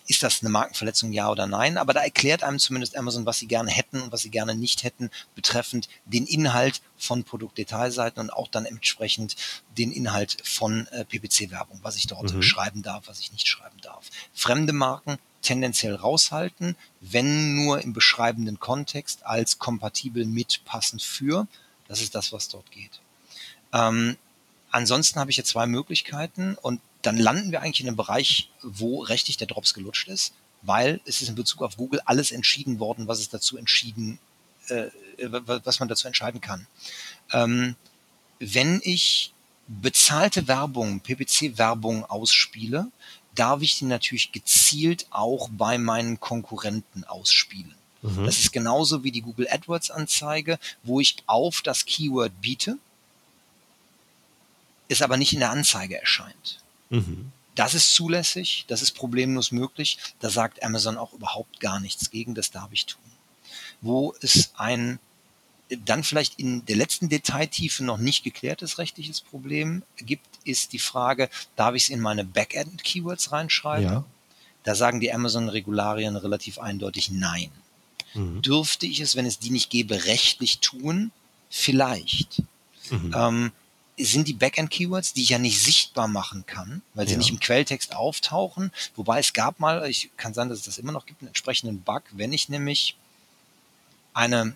[0.08, 1.78] ist das eine Markenverletzung, ja oder nein?
[1.78, 4.84] Aber da erklärt einem zumindest Amazon, was sie gerne hätten und was sie gerne nicht
[4.84, 9.36] hätten, betreffend den Inhalt von Produktdetailseiten und auch dann entsprechend
[9.76, 12.42] den Inhalt von äh, PPC-Werbung, was ich dort mhm.
[12.42, 14.06] schreiben darf, was ich nicht schreiben darf.
[14.32, 21.46] Fremde Marken tendenziell raushalten, wenn nur im beschreibenden Kontext als kompatibel mit passend für.
[21.88, 23.00] Das ist das, was dort geht.
[23.72, 24.16] Ähm,
[24.70, 29.00] ansonsten habe ich jetzt zwei Möglichkeiten und dann landen wir eigentlich in einem Bereich, wo
[29.00, 33.06] rechtlich der Drops gelutscht ist, weil es ist in Bezug auf Google alles entschieden worden,
[33.06, 34.18] was es dazu entschieden,
[34.68, 34.86] äh,
[35.18, 36.66] was man dazu entscheiden kann.
[37.32, 37.76] Ähm,
[38.40, 39.32] wenn ich
[39.68, 42.90] bezahlte Werbung, PPC-Werbung ausspiele,
[43.36, 47.74] darf ich die natürlich gezielt auch bei meinen Konkurrenten ausspielen.
[48.02, 48.24] Mhm.
[48.24, 52.78] Das ist genauso wie die Google AdWords Anzeige, wo ich auf das Keyword biete,
[54.88, 56.60] es aber nicht in der Anzeige erscheint.
[56.90, 57.32] Mhm.
[57.54, 59.98] Das ist zulässig, das ist problemlos möglich.
[60.20, 63.00] Da sagt Amazon auch überhaupt gar nichts gegen, das darf ich tun.
[63.80, 64.98] Wo es ein
[65.84, 71.28] dann vielleicht in der letzten Detailtiefe noch nicht geklärtes rechtliches Problem gibt, ist die Frage,
[71.56, 73.84] darf ich es in meine Backend-Keywords reinschreiben?
[73.84, 74.04] Ja.
[74.62, 77.50] Da sagen die Amazon-Regularien relativ eindeutig Nein.
[78.14, 78.42] Mhm.
[78.42, 81.10] Dürfte ich es, wenn es die nicht gäbe, rechtlich tun?
[81.50, 82.42] Vielleicht.
[82.90, 83.14] Mhm.
[83.16, 83.52] Ähm,
[83.98, 87.18] sind die Backend-Keywords, die ich ja nicht sichtbar machen kann, weil sie ja.
[87.18, 88.70] nicht im Quelltext auftauchen.
[88.94, 91.80] Wobei es gab mal, ich kann sagen, dass es das immer noch gibt, einen entsprechenden
[91.80, 92.96] Bug, wenn ich nämlich
[94.12, 94.54] eine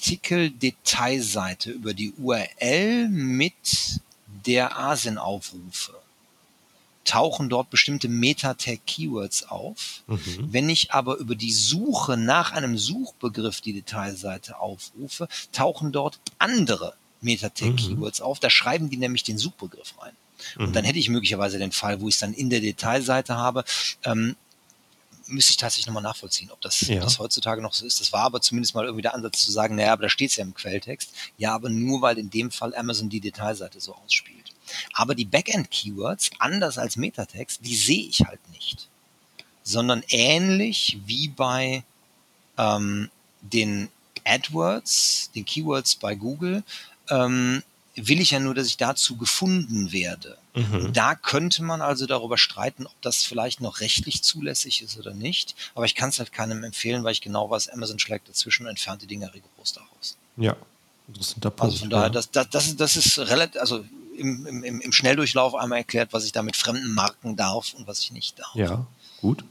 [0.00, 4.00] Artikel-Detailseite über die URL mit
[4.46, 5.92] der ASIN aufrufe,
[7.04, 10.02] tauchen dort bestimmte Meta-Tag-Keywords auf.
[10.06, 10.48] Mhm.
[10.52, 16.94] Wenn ich aber über die Suche nach einem Suchbegriff die Detailseite aufrufe, tauchen dort andere
[17.20, 18.24] Meta-Tag-Keywords mhm.
[18.24, 18.40] auf.
[18.40, 20.12] Da schreiben die nämlich den Suchbegriff rein.
[20.56, 20.64] Mhm.
[20.64, 23.64] Und dann hätte ich möglicherweise den Fall, wo ich es dann in der Detailseite habe,
[24.04, 24.36] ähm,
[25.30, 26.96] müsste ich tatsächlich nochmal nachvollziehen, ob das, ja.
[26.96, 28.00] ob das heutzutage noch so ist.
[28.00, 30.36] Das war aber zumindest mal irgendwie der Ansatz zu sagen, naja, aber da steht es
[30.36, 31.10] ja im Quelltext.
[31.38, 34.52] Ja, aber nur weil in dem Fall Amazon die Detailseite so ausspielt.
[34.94, 38.88] Aber die Backend-Keywords, anders als Metatext, die sehe ich halt nicht.
[39.62, 41.84] Sondern ähnlich wie bei
[42.56, 43.88] ähm, den
[44.24, 46.62] AdWords, den Keywords bei Google,
[47.08, 47.62] ähm,
[47.96, 50.38] will ich ja nur, dass ich dazu gefunden werde.
[50.54, 50.92] Mhm.
[50.92, 55.54] Da könnte man also darüber streiten, ob das vielleicht noch rechtlich zulässig ist oder nicht.
[55.74, 58.70] Aber ich kann es halt keinem empfehlen, weil ich genau weiß, Amazon schlägt dazwischen und
[58.70, 60.16] entfernt die Dinger rigoros daraus.
[60.36, 60.56] Ja,
[61.06, 61.72] interessanter Punkt.
[61.72, 63.84] Also von daher, das, das, das, das ist relativ, also
[64.16, 68.00] im, im, im Schnelldurchlauf einmal erklärt, was ich da mit fremden Marken darf und was
[68.00, 68.54] ich nicht darf.
[68.54, 68.86] Ja,
[69.20, 69.44] gut.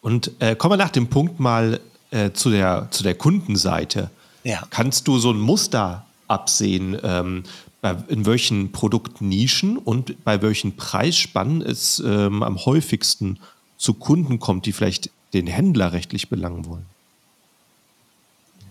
[0.00, 4.10] Und äh, kommen wir nach dem Punkt mal äh, zu, der, zu der Kundenseite.
[4.42, 4.66] Ja.
[4.70, 7.44] Kannst du so ein Muster absehen, ähm,
[8.08, 13.38] in welchen Produktnischen und bei welchen Preisspannen es ähm, am häufigsten
[13.78, 16.86] zu Kunden kommt, die vielleicht den Händler rechtlich belangen wollen?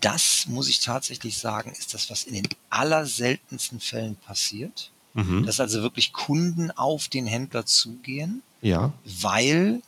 [0.02, 4.91] Das muss ich tatsächlich sagen, ist das, was in den allerseltensten Fällen passiert.
[5.13, 5.45] Mhm.
[5.45, 8.93] Dass also wirklich Kunden auf den Händler zugehen, ja.
[9.04, 9.82] weil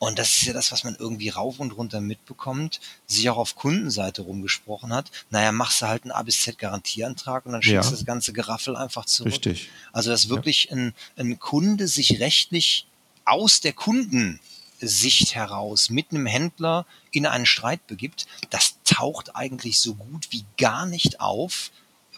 [0.00, 3.54] und das ist ja das, was man irgendwie rauf und runter mitbekommt, sich auch auf
[3.54, 5.10] Kundenseite rumgesprochen hat.
[5.28, 7.96] Naja, machst du halt einen A bis Z Garantieantrag und dann schickst du ja.
[7.98, 9.34] das ganze Geraffel einfach zurück.
[9.34, 9.68] Richtig.
[9.92, 10.76] Also, dass wirklich ja.
[10.76, 12.86] ein, ein Kunde sich rechtlich
[13.26, 19.96] aus der Kundensicht heraus mit einem Händler in einen Streit begibt, das taucht eigentlich so
[19.96, 21.70] gut wie gar nicht auf,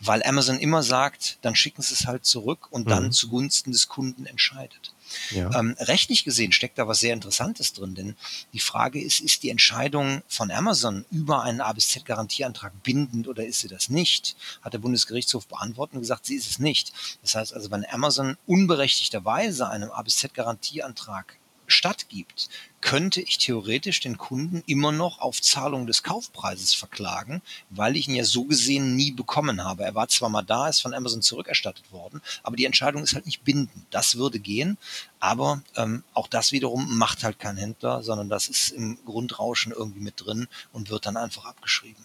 [0.05, 3.13] weil Amazon immer sagt, dann schicken sie es halt zurück und dann mhm.
[3.13, 4.93] zugunsten des Kunden entscheidet.
[5.31, 5.51] Ja.
[5.59, 8.17] Ähm, rechtlich gesehen steckt da was sehr Interessantes drin, denn
[8.53, 13.29] die Frage ist, ist die Entscheidung von Amazon über einen A bis Z Garantieantrag bindend
[13.29, 14.37] oder ist sie das nicht?
[14.63, 16.93] Hat der Bundesgerichtshof beantwortet und gesagt, sie ist es nicht.
[17.23, 21.37] Das heißt also, wenn Amazon unberechtigterweise einem A bis Z Garantieantrag
[21.73, 22.49] stattgibt,
[22.83, 28.17] könnte ich theoretisch den Kunden immer noch auf Zahlung des Kaufpreises verklagen, weil ich ihn
[28.17, 29.85] ja so gesehen nie bekommen habe.
[29.85, 33.25] Er war zwar mal da, ist von Amazon zurückerstattet worden, aber die Entscheidung ist halt
[33.25, 33.87] nicht bindend.
[33.91, 34.77] Das würde gehen,
[35.21, 40.01] aber ähm, auch das wiederum macht halt kein Händler, sondern das ist im Grundrauschen irgendwie
[40.01, 42.05] mit drin und wird dann einfach abgeschrieben.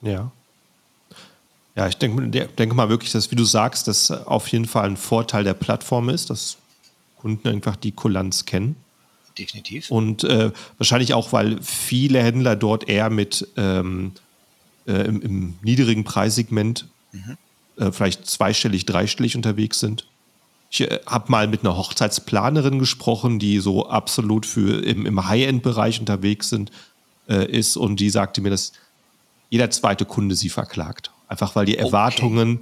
[0.00, 0.32] Ja.
[1.74, 4.96] Ja, ich denke, denke mal wirklich, dass, wie du sagst, das auf jeden Fall ein
[4.96, 6.56] Vorteil der Plattform ist, dass
[7.18, 8.76] Kunden einfach die Kulanz kennen
[9.38, 9.90] definitiv.
[9.90, 14.12] Und äh, wahrscheinlich auch, weil viele Händler dort eher mit ähm,
[14.86, 17.36] äh, im, im, niedrigen Preissegment mhm.
[17.78, 20.06] äh, vielleicht zweistellig, dreistellig unterwegs sind.
[20.70, 26.00] Ich äh, habe mal mit einer Hochzeitsplanerin gesprochen, die so absolut für im, im High-End-Bereich
[26.00, 26.70] unterwegs sind,
[27.28, 28.72] äh, ist und die sagte mir, dass
[29.50, 31.10] jeder zweite Kunde sie verklagt.
[31.28, 32.58] Einfach weil die Erwartungen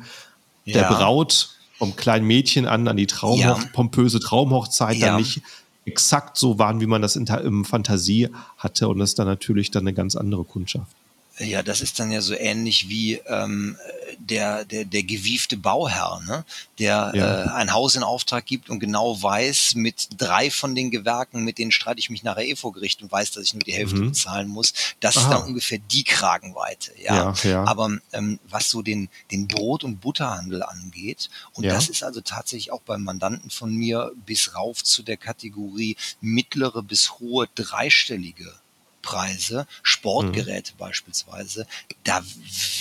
[0.63, 0.73] okay.
[0.73, 0.93] der ja.
[0.93, 3.69] Braut vom kleinen Mädchen an an die Traumhoch ja.
[3.73, 5.09] pompöse Traumhochzeit ja.
[5.09, 5.43] dann nicht
[5.85, 8.88] exakt so waren, wie man das in, in Fantasie hatte.
[8.88, 10.97] Und das ist dann natürlich dann eine ganz andere Kundschaft.
[11.38, 13.77] Ja, das ist dann ja so ähnlich wie ähm,
[14.18, 16.44] der, der, der gewiefte Bauherr, ne?
[16.79, 17.44] der ja.
[17.44, 21.59] äh, ein Haus in Auftrag gibt und genau weiß, mit drei von den Gewerken, mit
[21.59, 23.97] denen streite ich mich nachher eh vor Gericht und weiß, dass ich nur die Hälfte
[23.97, 24.11] mhm.
[24.11, 24.75] bezahlen muss.
[25.01, 25.25] Das Aha.
[25.25, 26.92] ist dann ungefähr die Kragenweite.
[27.03, 27.64] Ja, ja, ja.
[27.64, 32.70] Aber ähm, was so den, den Brot- und Butterhandel angeht, und das ist also tatsächlich
[32.70, 38.55] auch beim Mandanten von mir bis rauf zu der Kategorie mittlere bis hohe dreistellige
[39.05, 40.79] Preise, Sportgeräte mhm.
[40.79, 41.67] beispielsweise,
[42.05, 42.23] da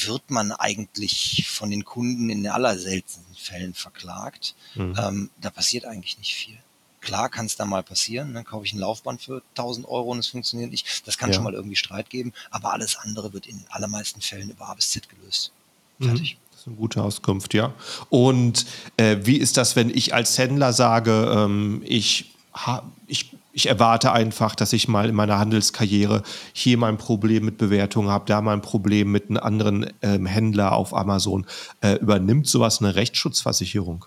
[0.05, 4.55] wird man eigentlich von den Kunden in den allerseltensten Fällen verklagt.
[4.75, 4.95] Mhm.
[4.97, 6.57] Ähm, da passiert eigentlich nicht viel.
[7.01, 10.19] Klar kann es da mal passieren, dann kaufe ich ein Laufband für 1000 Euro und
[10.19, 11.05] es funktioniert nicht.
[11.05, 11.35] Das kann ja.
[11.35, 14.73] schon mal irgendwie Streit geben, aber alles andere wird in den allermeisten Fällen über A
[14.73, 15.51] bis Z gelöst.
[15.99, 16.05] Mhm.
[16.05, 16.35] Fertig.
[16.35, 16.39] Mhm.
[16.51, 17.73] Das ist eine gute Auskunft, ja.
[18.09, 23.67] Und äh, wie ist das, wenn ich als Händler sage, ähm, ich, ha, ich ich
[23.67, 28.41] erwarte einfach, dass ich mal in meiner Handelskarriere hier mein Problem mit Bewertungen habe, da
[28.41, 31.45] mein Problem mit einem anderen ähm, Händler auf Amazon.
[31.81, 34.05] Äh, übernimmt sowas eine Rechtsschutzversicherung?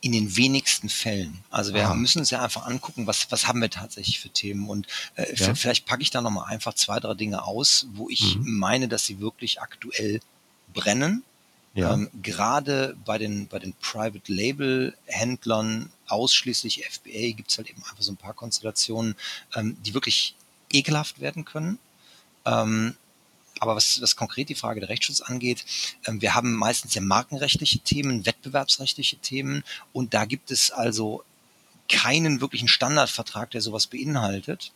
[0.00, 1.38] in den wenigsten Fällen.
[1.48, 1.94] Also wir Aha.
[1.94, 4.68] müssen uns ja einfach angucken, was, was haben wir tatsächlich für Themen.
[4.68, 5.54] Und äh, ja.
[5.54, 8.58] vielleicht packe ich da nochmal einfach zwei, drei Dinge aus, wo ich mhm.
[8.58, 10.20] meine, dass sie wirklich aktuell
[10.74, 11.22] brennen.
[11.74, 11.92] Ja.
[11.92, 17.82] Ähm, gerade bei den, bei den Private Label Händlern ausschließlich FBA gibt es halt eben
[17.82, 19.16] einfach so ein paar Konstellationen,
[19.56, 20.36] ähm, die wirklich
[20.72, 21.78] ekelhaft werden können.
[22.46, 22.96] Ähm,
[23.58, 25.64] aber was, was konkret die Frage der Rechtsschutz angeht,
[26.06, 31.24] ähm, wir haben meistens ja markenrechtliche Themen, wettbewerbsrechtliche Themen und da gibt es also
[31.88, 34.72] keinen wirklichen Standardvertrag, der sowas beinhaltet.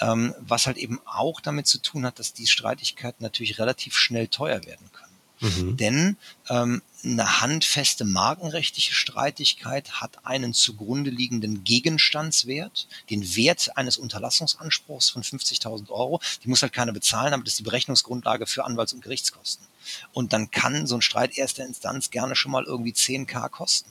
[0.00, 4.28] Ähm, was halt eben auch damit zu tun hat, dass die Streitigkeiten natürlich relativ schnell
[4.28, 5.07] teuer werden können.
[5.40, 5.76] Mhm.
[5.76, 6.16] Denn
[6.48, 15.22] ähm, eine handfeste markenrechtliche Streitigkeit hat einen zugrunde liegenden Gegenstandswert, den Wert eines Unterlassungsanspruchs von
[15.22, 16.20] 50.000 Euro.
[16.42, 19.66] Die muss halt keiner bezahlen, aber das ist die Berechnungsgrundlage für Anwalts- und Gerichtskosten.
[20.12, 23.90] Und dann kann so ein Streit erster Instanz gerne schon mal irgendwie 10k kosten.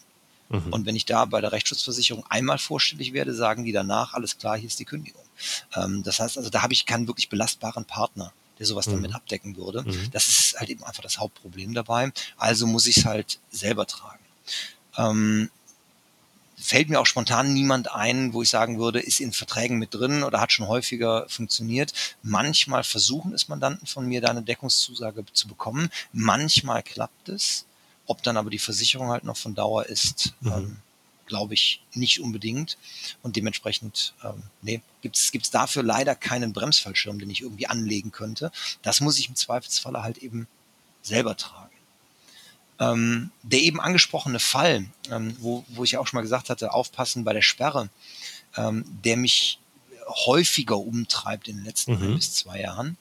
[0.50, 0.74] Mhm.
[0.74, 4.58] Und wenn ich da bei der Rechtsschutzversicherung einmal vorstellig werde, sagen die danach, alles klar,
[4.58, 5.24] hier ist die Kündigung.
[5.76, 8.94] Ähm, das heißt also, da habe ich keinen wirklich belastbaren Partner der sowas mhm.
[8.94, 9.84] damit abdecken würde.
[9.84, 10.12] Mhm.
[10.12, 12.12] Das ist halt eben einfach das Hauptproblem dabei.
[12.38, 14.24] Also muss ich es halt selber tragen.
[14.98, 15.50] Ähm,
[16.58, 20.24] fällt mir auch spontan niemand ein, wo ich sagen würde, ist in Verträgen mit drin
[20.24, 21.94] oder hat schon häufiger funktioniert.
[22.24, 25.90] Manchmal versuchen es Mandanten von mir, da eine Deckungszusage zu bekommen.
[26.12, 27.66] Manchmal klappt es.
[28.08, 30.52] Ob dann aber die Versicherung halt noch von Dauer ist, mhm.
[30.52, 30.78] ähm,
[31.28, 32.78] glaube ich nicht unbedingt.
[33.22, 38.52] Und dementsprechend, ähm, nee, gibt es dafür leider keinen Bremsfallschirm, den ich irgendwie anlegen könnte.
[38.82, 40.48] Das muss ich im Zweifelsfalle halt eben
[41.02, 41.68] selber tragen.
[42.80, 47.24] Ähm, der eben angesprochene Fall, ähm, wo, wo ich auch schon mal gesagt hatte, aufpassen
[47.24, 47.90] bei der Sperre,
[48.56, 49.60] ähm, der mich
[50.26, 52.04] häufiger umtreibt in den letzten mhm.
[52.04, 52.98] ein bis zwei Jahren,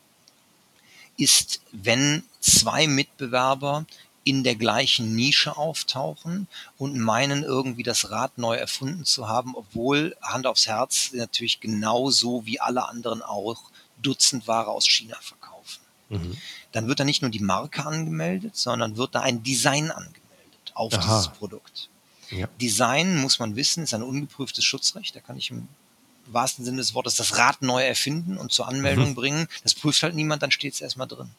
[1.18, 3.86] ist, wenn zwei Mitbewerber
[4.26, 10.16] in der gleichen Nische auftauchen und meinen irgendwie das Rad neu erfunden zu haben, obwohl
[10.20, 13.62] Hand aufs Herz natürlich genauso wie alle anderen auch
[14.02, 15.80] Dutzend Ware aus China verkaufen.
[16.10, 16.36] Mhm
[16.76, 20.92] dann wird da nicht nur die Marke angemeldet, sondern wird da ein Design angemeldet auf
[20.92, 21.00] Aha.
[21.00, 21.88] dieses Produkt.
[22.30, 22.48] Ja.
[22.60, 25.16] Design, muss man wissen, ist ein ungeprüftes Schutzrecht.
[25.16, 25.68] Da kann ich im
[26.32, 29.14] wahrsten Sinne des Wortes das Rad neu erfinden und zur Anmeldung mhm.
[29.14, 29.48] bringen.
[29.62, 31.30] Das prüft halt niemand, dann steht es erstmal drin.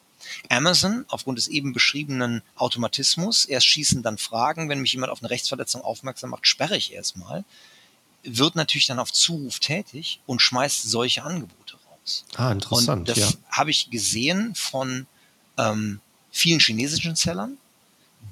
[0.48, 5.30] Amazon, aufgrund des eben beschriebenen Automatismus, erst schießen, dann fragen, wenn mich jemand auf eine
[5.30, 7.44] Rechtsverletzung aufmerksam macht, sperre ich erstmal,
[8.22, 12.24] wird natürlich dann auf Zuruf tätig und schmeißt solche Angebote raus.
[12.36, 13.00] Ah, interessant.
[13.00, 13.30] Und das ja.
[13.50, 15.06] habe ich gesehen von
[15.56, 17.56] ähm, vielen chinesischen Sellern,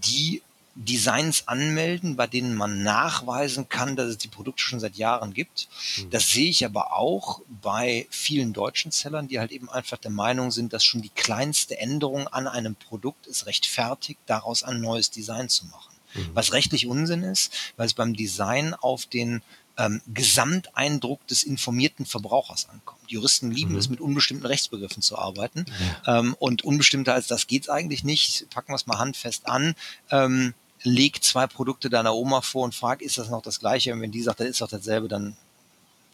[0.05, 0.43] die
[0.77, 5.69] Designs anmelden, bei denen man nachweisen kann, dass es die Produkte schon seit Jahren gibt.
[5.97, 6.11] Mhm.
[6.11, 10.51] Das sehe ich aber auch bei vielen deutschen Sellern, die halt eben einfach der Meinung
[10.51, 15.49] sind, dass schon die kleinste Änderung an einem Produkt es rechtfertigt, daraus ein neues Design
[15.49, 15.95] zu machen.
[16.15, 16.31] Mhm.
[16.35, 19.41] Was rechtlich Unsinn ist, weil es beim Design auf den
[19.79, 23.01] ähm, Gesamteindruck des informierten Verbrauchers ankommt.
[23.11, 23.79] Juristen lieben mhm.
[23.79, 25.65] es, mit unbestimmten Rechtsbegriffen zu arbeiten.
[26.07, 26.19] Ja.
[26.19, 28.49] Ähm, und unbestimmter als das geht's eigentlich nicht.
[28.51, 29.75] Packen wir es mal handfest an.
[30.11, 30.55] Ähm,
[30.87, 33.93] leg zwei Produkte deiner Oma vor und frag, ist das noch das gleiche?
[33.93, 35.37] Und wenn die sagt, das ist doch dasselbe, dann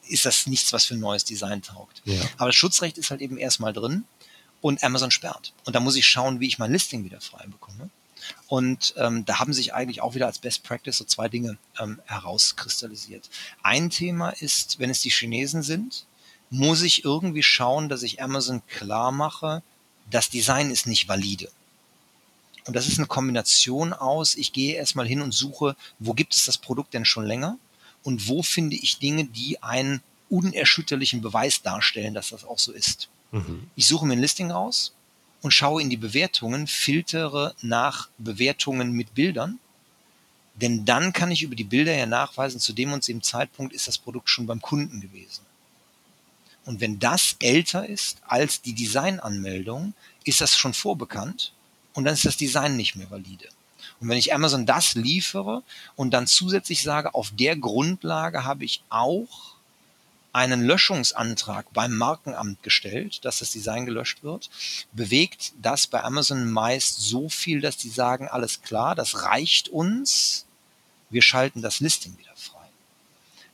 [0.09, 2.03] ist das nichts, was für ein neues Design taugt.
[2.05, 2.21] Ja.
[2.39, 4.05] Aber das Schutzrecht ist halt eben erstmal drin
[4.61, 5.53] und Amazon sperrt.
[5.65, 7.91] Und da muss ich schauen, wie ich mein Listing wieder frei bekomme.
[8.49, 12.01] Und ähm, da haben sich eigentlich auch wieder als Best Practice so zwei Dinge ähm,
[12.07, 13.29] herauskristallisiert.
[13.63, 16.07] Ein Thema ist, wenn es die Chinesen sind,
[16.49, 19.63] muss ich irgendwie schauen, dass ich Amazon klar mache,
[20.11, 21.51] das Design ist nicht valide.
[22.67, 26.45] Und das ist eine Kombination aus, ich gehe erstmal hin und suche, wo gibt es
[26.45, 27.59] das Produkt denn schon länger
[28.03, 33.09] und wo finde ich Dinge, die einen unerschütterlichen Beweis darstellen, dass das auch so ist.
[33.33, 33.69] Mhm.
[33.75, 34.93] Ich suche mir ein Listing raus,
[35.43, 39.59] und schaue in die Bewertungen, filtere nach Bewertungen mit Bildern.
[40.55, 43.89] Denn dann kann ich über die Bilder ja nachweisen, zu dem und dem Zeitpunkt ist
[43.89, 45.43] das Produkt schon beim Kunden gewesen.
[46.65, 49.95] Und wenn das älter ist als die Designanmeldung,
[50.25, 51.53] ist das schon vorbekannt
[51.95, 53.49] und dann ist das Design nicht mehr valide.
[54.01, 55.63] Und wenn ich Amazon das liefere
[55.95, 59.53] und dann zusätzlich sage, auf der Grundlage habe ich auch
[60.33, 64.51] einen Löschungsantrag beim Markenamt gestellt, dass das Design gelöscht wird,
[64.93, 70.47] bewegt das bei Amazon meist so viel, dass die sagen, alles klar, das reicht uns,
[71.11, 72.62] wir schalten das Listing wieder frei.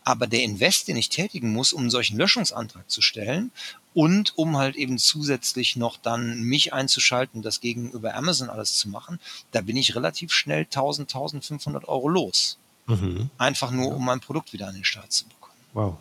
[0.09, 3.51] Aber der Invest, den ich tätigen muss, um einen solchen Löschungsantrag zu stellen
[3.93, 9.21] und um halt eben zusätzlich noch dann mich einzuschalten, das gegenüber Amazon alles zu machen,
[9.53, 12.57] da bin ich relativ schnell 1000, 1500 Euro los.
[12.87, 13.29] Mhm.
[13.37, 15.61] Einfach nur, um mein Produkt wieder an den Start zu bekommen.
[15.75, 15.99] Wow.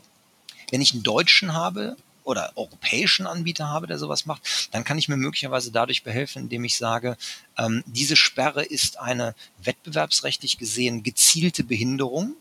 [0.72, 5.10] Wenn ich einen deutschen habe oder europäischen Anbieter habe, der sowas macht, dann kann ich
[5.10, 7.18] mir möglicherweise dadurch behelfen, indem ich sage,
[7.58, 12.36] ähm, diese Sperre ist eine wettbewerbsrechtlich gesehen gezielte Behinderung,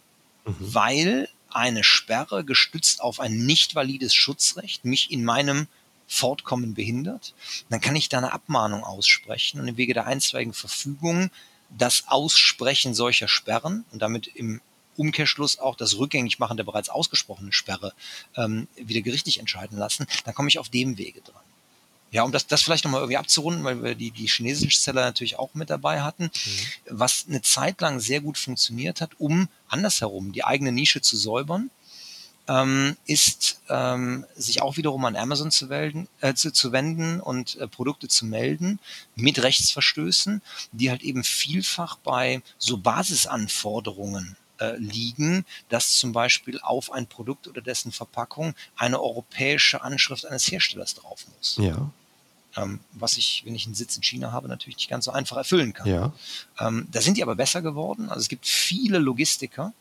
[0.45, 0.55] mhm.
[0.61, 5.67] weil eine Sperre gestützt auf ein nicht valides Schutzrecht mich in meinem
[6.07, 7.35] Fortkommen behindert,
[7.71, 11.31] dann kann ich da eine Abmahnung aussprechen und im Wege der einstweiligen Verfügung
[11.71, 14.61] das Aussprechen solcher Sperren und damit im
[14.97, 17.93] Umkehrschluss auch das Rückgängigmachen der bereits ausgesprochenen Sperre
[18.37, 21.43] ähm, wieder gerichtlich entscheiden lassen, dann komme ich auf dem Wege dran.
[22.13, 25.39] Ja, um das, das vielleicht nochmal irgendwie abzurunden, weil wir die, die chinesischen Seller natürlich
[25.39, 26.31] auch mit dabei hatten, mhm.
[26.91, 31.71] was eine Zeit lang sehr gut funktioniert hat, um andersherum die eigene Nische zu säubern,
[32.49, 37.57] ähm, ist ähm, sich auch wiederum an Amazon zu, welden, äh, zu, zu wenden und
[37.57, 38.79] äh, Produkte zu melden
[39.17, 40.43] mit Rechtsverstößen,
[40.73, 47.49] die halt eben vielfach bei so Basisanforderungen äh, liegen, dass zum Beispiel auf ein Produkt
[47.49, 51.57] oder dessen Verpackung eine europäische Anschrift eines Herstellers drauf muss.
[51.61, 51.91] Ja.
[52.57, 55.37] Ähm, was ich, wenn ich einen Sitz in China habe, natürlich nicht ganz so einfach
[55.37, 55.89] erfüllen kann.
[55.89, 56.13] Ja.
[56.59, 58.09] Ähm, da sind die aber besser geworden.
[58.09, 59.75] Also es gibt viele Logistiker,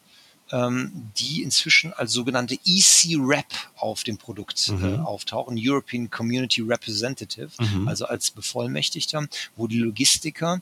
[0.51, 3.47] ähm, die inzwischen als sogenannte EC-Rep
[3.77, 4.83] auf dem Produkt mhm.
[4.83, 7.87] äh, auftauchen, European Community Representative, mhm.
[7.87, 10.61] also als Bevollmächtigter, wo die Logistiker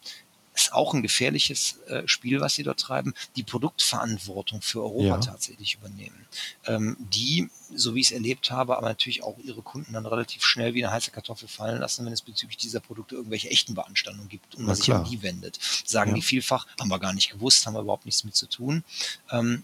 [0.54, 5.18] ist auch ein gefährliches äh, Spiel, was sie dort treiben, die Produktverantwortung für Europa ja.
[5.18, 6.26] tatsächlich übernehmen.
[6.66, 10.44] Ähm, die, so wie ich es erlebt habe, aber natürlich auch ihre Kunden dann relativ
[10.44, 14.30] schnell wie eine heiße Kartoffel fallen lassen, wenn es bezüglich dieser Produkte irgendwelche echten Beanstandungen
[14.30, 15.60] gibt und man sich an die wendet.
[15.86, 16.16] Sagen ja.
[16.16, 18.84] die vielfach, haben wir gar nicht gewusst, haben wir überhaupt nichts mit zu tun.
[19.32, 19.64] Ähm,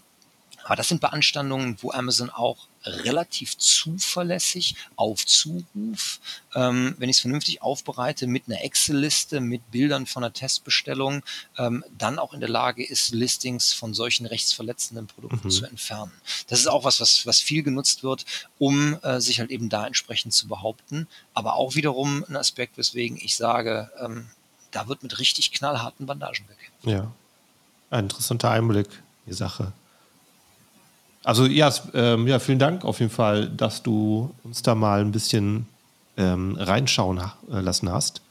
[0.64, 6.20] aber das sind Beanstandungen, wo Amazon auch relativ zuverlässig auf Zuruf,
[6.54, 11.22] ähm, wenn ich es vernünftig aufbereite, mit einer Excel-Liste, mit Bildern von einer Testbestellung,
[11.58, 15.50] ähm, dann auch in der Lage ist, Listings von solchen rechtsverletzenden Produkten mhm.
[15.50, 16.12] zu entfernen.
[16.48, 18.24] Das ist auch was, was, was viel genutzt wird,
[18.58, 21.06] um äh, sich halt eben da entsprechend zu behaupten.
[21.34, 24.30] Aber auch wiederum ein Aspekt, weswegen ich sage, ähm,
[24.70, 26.86] da wird mit richtig knallharten Bandagen gekämpft.
[26.86, 27.12] Ja,
[27.90, 28.88] ein interessanter Einblick,
[29.26, 29.72] die Sache.
[31.24, 35.12] Also ja, ähm, ja, vielen Dank auf jeden Fall, dass du uns da mal ein
[35.12, 35.66] bisschen
[36.16, 38.22] ähm, reinschauen äh, lassen hast.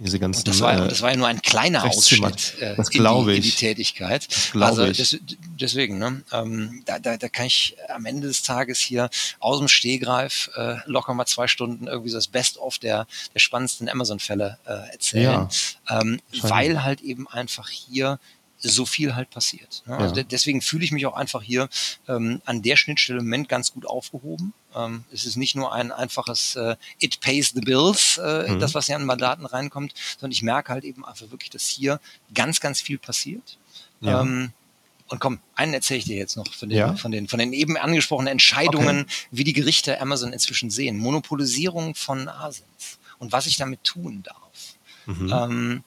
[0.00, 3.04] Diese ganzen, das, war, äh, das war ja nur ein kleiner Ausschnitt äh, das in,
[3.04, 4.26] die, in die Tätigkeit.
[4.58, 5.18] Also des,
[5.60, 9.08] deswegen, ne, ähm, da, da, da kann ich am Ende des Tages hier
[9.38, 13.88] aus dem Stehgreif äh, locker mal zwei Stunden irgendwie so das Best-of der, der spannendsten
[13.88, 15.48] Amazon-Fälle äh, erzählen,
[15.88, 18.18] ja, ähm, weil halt eben einfach hier
[18.70, 19.82] so viel halt passiert.
[19.86, 19.96] Ne?
[19.96, 20.22] Also ja.
[20.22, 21.68] deswegen fühle ich mich auch einfach hier
[22.08, 24.52] ähm, an der Schnittstelle im Moment ganz gut aufgehoben.
[24.74, 28.60] Ähm, es ist nicht nur ein einfaches äh, It pays the bills, äh, mhm.
[28.60, 32.00] das, was hier an Mandaten reinkommt, sondern ich merke halt eben einfach wirklich, dass hier
[32.34, 33.58] ganz, ganz viel passiert.
[34.00, 34.22] Ja.
[34.22, 34.52] Ähm,
[35.08, 36.94] und komm, einen erzähle ich dir jetzt noch von den, ja.
[36.96, 39.12] von den, von den eben angesprochenen Entscheidungen, okay.
[39.30, 40.96] wie die Gerichte Amazon inzwischen sehen.
[40.96, 44.76] Monopolisierung von Asins und was ich damit tun darf.
[45.06, 45.32] Mhm.
[45.32, 45.84] Ähm,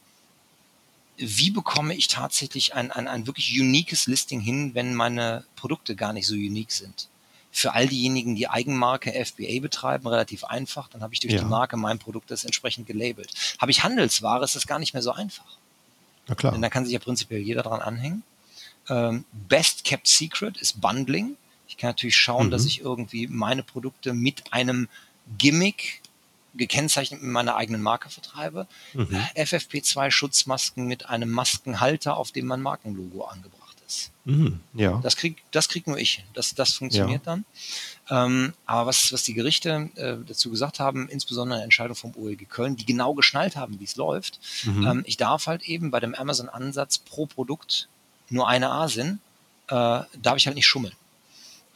[1.17, 6.13] wie bekomme ich tatsächlich ein, ein, ein wirklich uniques Listing hin, wenn meine Produkte gar
[6.13, 7.09] nicht so unique sind?
[7.51, 10.89] Für all diejenigen, die Eigenmarke FBA betreiben, relativ einfach.
[10.89, 11.39] Dann habe ich durch ja.
[11.39, 13.33] die Marke mein Produkt das entsprechend gelabelt.
[13.59, 15.57] Habe ich Handelsware, ist das gar nicht mehr so einfach.
[16.27, 16.51] Na klar.
[16.51, 18.21] Denn da kann sich ja prinzipiell jeder dran anhängen.
[18.89, 21.35] Ähm, Best Kept Secret ist Bundling.
[21.67, 22.51] Ich kann natürlich schauen, mhm.
[22.51, 24.87] dass ich irgendwie meine Produkte mit einem
[25.37, 26.01] Gimmick
[26.57, 28.67] gekennzeichnet mit meiner eigenen Marke vertreibe.
[28.93, 29.15] Mhm.
[29.35, 34.11] FFP2 Schutzmasken mit einem Maskenhalter, auf dem mein Markenlogo angebracht ist.
[34.25, 34.99] Mhm, ja.
[35.01, 36.25] Das krieg, das krieg nur ich.
[36.33, 37.31] Das, das funktioniert ja.
[37.31, 37.45] dann.
[38.09, 42.47] Ähm, aber was, was die Gerichte äh, dazu gesagt haben, insbesondere eine Entscheidung vom OLG
[42.49, 44.85] Köln, die genau geschnallt haben, wie es läuft, mhm.
[44.85, 47.87] ähm, ich darf halt eben bei dem Amazon-Ansatz pro Produkt
[48.29, 49.19] nur eine ASIN,
[49.67, 50.93] äh, darf ich halt nicht schummeln.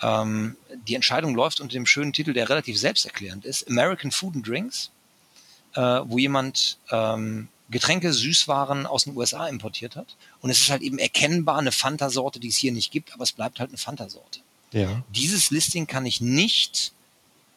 [0.01, 0.55] Ähm,
[0.87, 4.91] die Entscheidung läuft unter dem schönen Titel, der relativ selbsterklärend ist, American Food and Drinks,
[5.75, 10.15] äh, wo jemand ähm, Getränke, Süßwaren aus den USA importiert hat.
[10.41, 13.31] Und es ist halt eben erkennbar eine Fanta-Sorte, die es hier nicht gibt, aber es
[13.31, 14.39] bleibt halt eine Fanta-Sorte.
[14.73, 15.03] Ja.
[15.13, 16.93] Dieses Listing kann ich nicht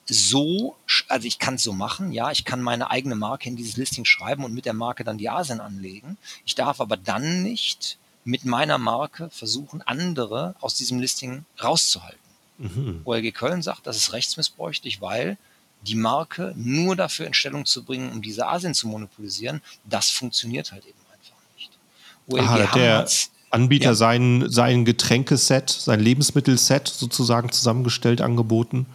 [0.06, 0.76] so,
[1.08, 4.04] also ich kann es so machen, ja, ich kann meine eigene Marke in dieses Listing
[4.04, 6.18] schreiben und mit der Marke dann die Asien anlegen.
[6.44, 12.23] Ich darf aber dann nicht mit meiner Marke versuchen, andere aus diesem Listing rauszuhalten.
[12.58, 13.00] Mhm.
[13.04, 15.36] OLG Köln sagt, das ist rechtsmissbräuchlich, weil
[15.82, 20.72] die Marke nur dafür in Stellung zu bringen, um diese Asien zu monopolisieren, das funktioniert
[20.72, 21.70] halt eben einfach nicht.
[22.28, 23.06] OLG Aha, der
[23.50, 23.94] Anbieter ja.
[23.94, 28.86] sein, sein Getränkeset, sein Lebensmittelset sozusagen zusammengestellt angeboten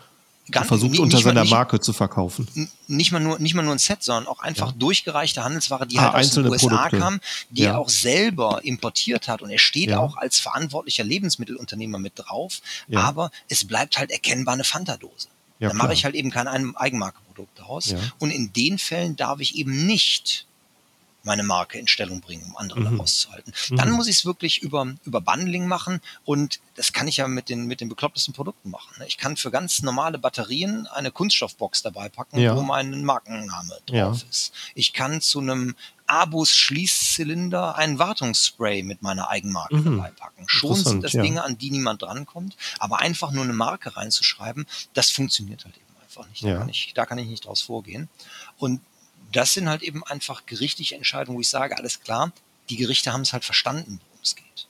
[0.51, 2.47] Ganz, versucht nicht, unter nicht seiner mal, Marke zu verkaufen.
[2.87, 4.75] Nicht mal, nur, nicht mal nur ein Set, sondern auch einfach ja.
[4.77, 6.99] durchgereichte Handelsware, die ah, halt aus den USA Produkte.
[6.99, 7.19] kam,
[7.49, 7.71] die ja.
[7.71, 9.41] er auch selber importiert hat.
[9.41, 9.99] Und er steht ja.
[9.99, 12.61] auch als verantwortlicher Lebensmittelunternehmer mit drauf.
[12.93, 15.27] Aber es bleibt halt erkennbar eine Fanta-Dose.
[15.59, 17.93] Ja, Dann mache ich halt eben kein Eigenmarkenprodukt daraus.
[18.17, 20.45] Und in den Fällen darf ich eben nicht
[21.23, 22.89] meine Marke in Stellung bringen, um andere mhm.
[22.91, 23.53] herauszuhalten.
[23.71, 23.95] Dann mhm.
[23.95, 27.65] muss ich es wirklich über, über Bundling machen und das kann ich ja mit den,
[27.65, 28.93] mit den beklopptesten Produkten machen.
[28.99, 29.07] Ne?
[29.07, 32.55] Ich kann für ganz normale Batterien eine Kunststoffbox dabei packen, ja.
[32.55, 34.29] wo mein Markenname drauf ja.
[34.29, 34.53] ist.
[34.75, 35.75] Ich kann zu einem
[36.07, 39.97] Abus Schließzylinder ein Wartungsspray mit meiner Eigenmarke mhm.
[39.97, 40.45] dabei packen.
[40.47, 41.21] Schon sind das ja.
[41.21, 45.85] Dinge, an die niemand drankommt, aber einfach nur eine Marke reinzuschreiben, das funktioniert halt eben
[46.01, 46.43] einfach nicht.
[46.43, 48.09] Da, kann ich, da kann ich nicht draus vorgehen.
[48.57, 48.81] Und
[49.31, 52.31] das sind halt eben einfach gerichtliche Entscheidungen, wo ich sage, alles klar,
[52.69, 54.67] die Gerichte haben es halt verstanden, worum es geht.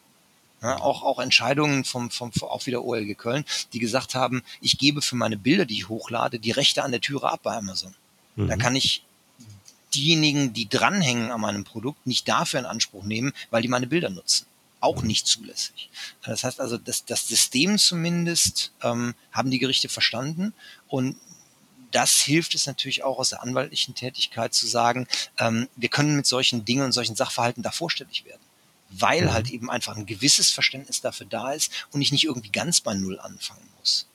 [0.62, 5.02] Ja, auch, auch Entscheidungen vom, vom, auch wieder OLG Köln, die gesagt haben, ich gebe
[5.02, 7.96] für meine Bilder, die ich hochlade, die Rechte an der Türe ab bei Amazon.
[8.36, 8.48] Mhm.
[8.48, 9.04] Da kann ich
[9.94, 14.10] diejenigen, die dranhängen an meinem Produkt, nicht dafür in Anspruch nehmen, weil die meine Bilder
[14.10, 14.46] nutzen.
[14.82, 15.08] Auch mhm.
[15.08, 15.90] nicht zulässig.
[16.24, 20.54] Das heißt also, das, das System zumindest ähm, haben die Gerichte verstanden
[20.90, 21.16] und
[21.92, 26.26] das hilft es natürlich auch aus der anwaltlichen Tätigkeit zu sagen, ähm, wir können mit
[26.26, 28.42] solchen Dingen und solchen Sachverhalten da vorstellig werden.
[28.92, 29.34] weil mhm.
[29.34, 32.96] halt eben einfach ein gewisses Verständnis dafür da ist und ich nicht irgendwie ganz bei
[32.96, 34.08] Null anfangen muss.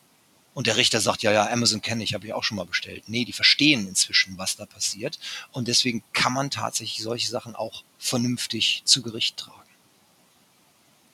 [0.55, 3.05] Und der Richter sagt, ja, ja, Amazon kenne ich, habe ich auch schon mal bestellt.
[3.09, 5.18] Nee, die verstehen inzwischen, was da passiert.
[5.51, 9.59] Und deswegen kann man tatsächlich solche Sachen auch vernünftig zu Gericht tragen.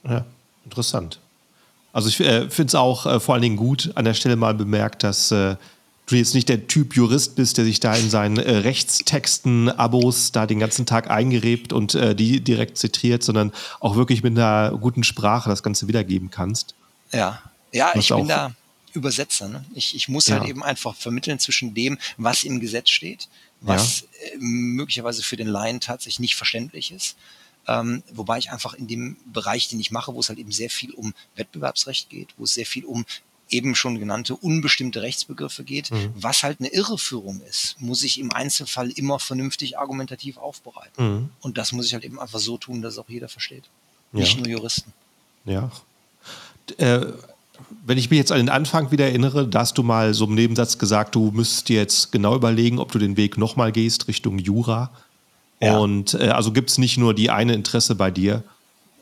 [0.04, 0.26] Ja,
[0.64, 1.20] interessant.
[1.92, 4.54] Also ich äh, finde es auch äh, vor allen Dingen gut an der Stelle mal
[4.54, 5.56] bemerkt, dass äh,
[6.10, 10.32] du jetzt nicht der Typ Jurist bist, der sich da in seinen äh, Rechtstexten, Abos
[10.32, 14.76] da den ganzen Tag eingerebt und äh, die direkt zitiert, sondern auch wirklich mit einer
[14.78, 16.74] guten Sprache das Ganze wiedergeben kannst.
[17.12, 17.42] Ja,
[17.72, 18.52] ja, ich bin da
[18.92, 19.48] Übersetzer.
[19.48, 19.64] Ne?
[19.74, 20.38] Ich, ich muss ja.
[20.38, 23.28] halt eben einfach vermitteln zwischen dem, was im Gesetz steht,
[23.60, 24.34] was ja.
[24.34, 27.16] Äh, möglicherweise für den Laien tatsächlich nicht verständlich ist.
[27.68, 30.70] Ähm, wobei ich einfach in dem Bereich, den ich mache, wo es halt eben sehr
[30.70, 33.04] viel um Wettbewerbsrecht geht, wo es sehr viel um
[33.50, 36.12] eben schon genannte unbestimmte Rechtsbegriffe geht, mhm.
[36.14, 41.04] was halt eine Irreführung ist, muss ich im Einzelfall immer vernünftig argumentativ aufbereiten.
[41.04, 41.30] Mhm.
[41.40, 43.64] Und das muss ich halt eben einfach so tun, dass auch jeder versteht.
[44.12, 44.20] Ja.
[44.20, 44.92] Nicht nur Juristen.
[45.44, 45.70] Ja.
[46.78, 47.06] Äh,
[47.84, 50.34] wenn ich mich jetzt an den Anfang wieder erinnere, da hast du mal so im
[50.34, 54.38] Nebensatz gesagt, du müsstest dir jetzt genau überlegen, ob du den Weg nochmal gehst Richtung
[54.38, 54.90] Jura.
[55.60, 55.76] Ja.
[55.76, 58.42] Und äh, also gibt es nicht nur die eine Interesse bei dir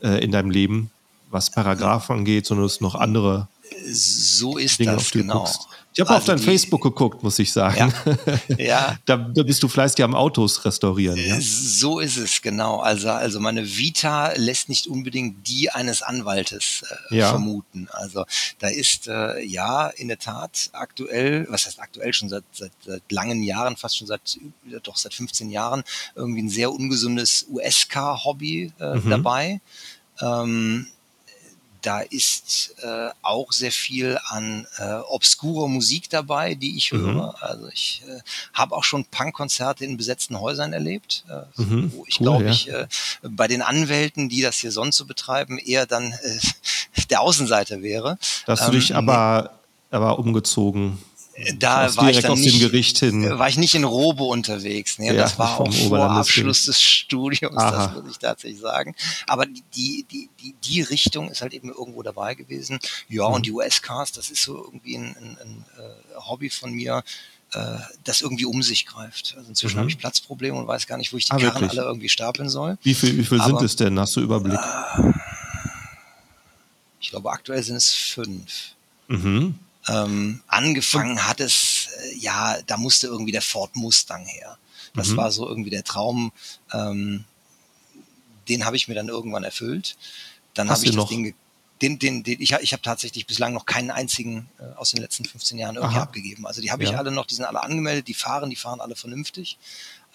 [0.02, 0.90] äh, in deinem Leben,
[1.30, 3.48] was Paragraphen angeht, sondern es noch andere
[3.90, 5.40] so ist Dinge, das, genau.
[5.40, 5.68] Guckst.
[5.98, 7.92] Ich habe also auf dein die, Facebook geguckt, muss ich sagen.
[8.06, 8.56] Ja.
[8.56, 8.98] ja.
[9.04, 11.16] da, da, bist du fleißig am Autos restaurieren.
[11.16, 11.38] Ja?
[11.40, 12.78] So ist es, genau.
[12.78, 17.30] Also, also meine Vita lässt nicht unbedingt die eines Anwaltes äh, ja.
[17.30, 17.88] vermuten.
[17.90, 18.24] Also
[18.60, 23.02] da ist äh, ja in der Tat aktuell, was heißt aktuell schon seit, seit, seit
[23.10, 24.38] langen Jahren, fast schon seit
[24.84, 25.82] doch seit 15 Jahren,
[26.14, 29.10] irgendwie ein sehr ungesundes US-Car-Hobby äh, mhm.
[29.10, 29.60] dabei.
[30.20, 30.86] Ähm,
[31.82, 37.00] da ist äh, auch sehr viel an äh, obskurer Musik dabei, die ich mhm.
[37.00, 37.42] höre.
[37.42, 38.20] Also ich äh,
[38.54, 41.92] habe auch schon Punkkonzerte in besetzten Häusern erlebt, äh, mhm.
[41.94, 42.50] wo ich cool, glaube ja.
[42.50, 42.86] ich äh,
[43.22, 46.38] bei den Anwälten, die das hier sonst so betreiben, eher dann äh,
[47.10, 48.18] der Außenseiter wäre.
[48.46, 49.58] Dass ähm, du dich aber,
[49.90, 50.98] aber umgezogen
[51.58, 53.38] da war ich dann nicht, Gericht hin.
[53.38, 54.98] war ich nicht in Robo unterwegs.
[54.98, 55.06] Ne?
[55.06, 57.70] Ja, das war auch vor Abschluss des Studiums, Aha.
[57.70, 58.94] das muss ich tatsächlich sagen.
[59.26, 62.78] Aber die, die, die, die Richtung ist halt eben irgendwo dabei gewesen.
[63.08, 63.34] Ja, mhm.
[63.34, 67.04] und die US-Cars, das ist so irgendwie ein, ein, ein äh, Hobby von mir,
[67.52, 69.34] äh, das irgendwie um sich greift.
[69.36, 69.80] Also inzwischen mhm.
[69.80, 71.78] habe ich Platzprobleme und weiß gar nicht, wo ich die ah, Karren wirklich?
[71.78, 72.78] alle irgendwie stapeln soll.
[72.82, 73.98] Wie viel, wie viel Aber, sind es denn?
[73.98, 74.58] Hast du Überblick?
[74.58, 75.12] Äh,
[77.00, 78.72] ich glaube, aktuell sind es fünf.
[79.06, 79.54] Mhm.
[79.88, 84.58] Ähm, angefangen hat es, äh, ja, da musste irgendwie der Ford Mustang her.
[84.94, 85.16] Das mhm.
[85.16, 86.32] war so irgendwie der Traum.
[86.72, 87.24] Ähm,
[88.48, 89.96] den habe ich mir dann irgendwann erfüllt.
[90.54, 91.08] Dann habe ich das noch?
[91.08, 91.34] Ding,
[91.80, 95.24] den, den, den, ich, ich habe tatsächlich bislang noch keinen einzigen äh, aus den letzten
[95.24, 96.02] 15 Jahren irgendwie Aha.
[96.02, 96.46] abgegeben.
[96.46, 96.98] Also die habe ich ja.
[96.98, 99.58] alle noch, die sind alle angemeldet, die fahren, die fahren alle vernünftig.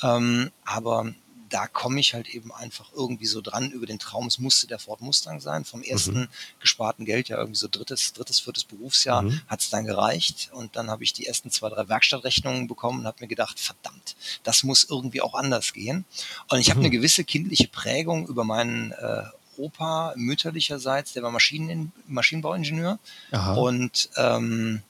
[0.01, 1.13] Ähm, aber
[1.53, 4.25] da komme ich halt eben einfach irgendwie so dran über den Traum.
[4.25, 5.65] Es musste der Ford Mustang sein.
[5.65, 6.27] Vom ersten mhm.
[6.59, 9.39] gesparten Geld, ja irgendwie so drittes, drittes, viertes Berufsjahr, mhm.
[9.47, 10.49] hat es dann gereicht.
[10.53, 14.15] Und dann habe ich die ersten zwei, drei Werkstattrechnungen bekommen und habe mir gedacht, verdammt,
[14.43, 16.05] das muss irgendwie auch anders gehen.
[16.49, 16.71] Und ich mhm.
[16.71, 19.23] habe eine gewisse kindliche Prägung über meinen äh,
[19.57, 22.97] Opa mütterlicherseits, der war Maschinen Maschinenbauingenieur.
[23.31, 23.53] Aha.
[23.53, 24.81] Und ähm,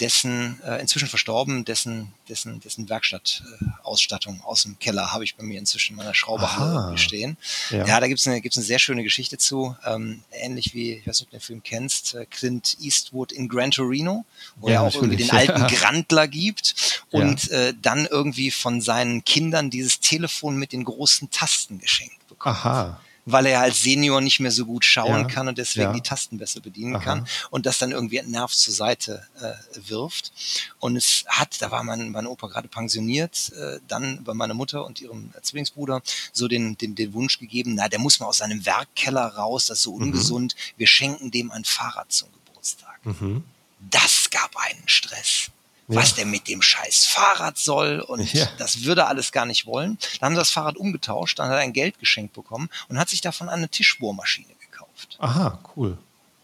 [0.00, 5.42] dessen, äh, inzwischen verstorben, dessen, dessen, dessen Werkstattausstattung äh, aus dem Keller habe ich bei
[5.42, 7.36] mir inzwischen in meiner Schrauberhalle stehen.
[7.70, 11.06] Ja, ja da gibt's eine, gibt's eine sehr schöne Geschichte zu, ähm, ähnlich wie, ich
[11.06, 14.24] weiß nicht, ob du den Film kennst, äh, Clint Eastwood in Gran Torino,
[14.56, 19.24] wo ja, er auch irgendwie den alten Grandler gibt und äh, dann irgendwie von seinen
[19.24, 22.56] Kindern dieses Telefon mit den großen Tasten geschenkt bekommt.
[22.56, 25.92] Aha weil er als Senior nicht mehr so gut schauen ja, kann und deswegen ja.
[25.92, 27.04] die Tasten besser bedienen Aha.
[27.04, 29.52] kann und das dann irgendwie entnervt zur Seite äh,
[29.88, 30.32] wirft.
[30.80, 34.84] Und es hat, da war mein, mein Opa gerade pensioniert, äh, dann bei meiner Mutter
[34.84, 36.02] und ihrem Zwillingsbruder
[36.32, 39.78] so den, den, den Wunsch gegeben, na, der muss mal aus seinem Werkkeller raus, das
[39.78, 40.02] ist so mhm.
[40.02, 40.78] ungesund, mhm.
[40.78, 42.98] wir schenken dem ein Fahrrad zum Geburtstag.
[43.04, 43.44] Mhm.
[43.90, 45.50] Das gab einen Stress
[45.88, 48.46] was der mit dem scheiß Fahrrad soll und ja.
[48.58, 49.98] das würde er alles gar nicht wollen.
[50.20, 53.08] Dann haben sie das Fahrrad umgetauscht, dann hat er ein Geld geschenkt bekommen und hat
[53.08, 55.16] sich davon eine Tischbohrmaschine gekauft.
[55.18, 55.98] Aha, cool.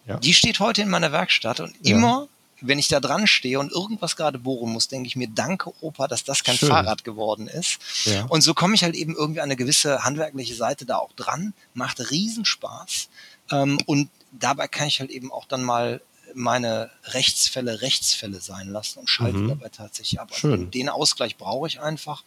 [0.06, 0.16] Ja.
[0.18, 1.96] Die steht heute in meiner Werkstatt und ja.
[1.96, 2.28] immer,
[2.60, 6.08] wenn ich da dran stehe und irgendwas gerade bohren muss, denke ich mir, danke Opa,
[6.08, 6.68] dass das kein Schön.
[6.70, 7.78] Fahrrad geworden ist.
[8.04, 8.24] Ja.
[8.24, 11.52] Und so komme ich halt eben irgendwie an eine gewisse handwerkliche Seite da auch dran,
[11.74, 13.08] macht Riesenspaß.
[13.52, 16.00] Ähm, und dabei kann ich halt eben auch dann mal
[16.38, 19.48] meine Rechtsfälle Rechtsfälle sein lassen und schalte mhm.
[19.48, 20.28] dabei tatsächlich ab.
[20.30, 20.70] Also Schön.
[20.70, 22.22] den Ausgleich brauche ich einfach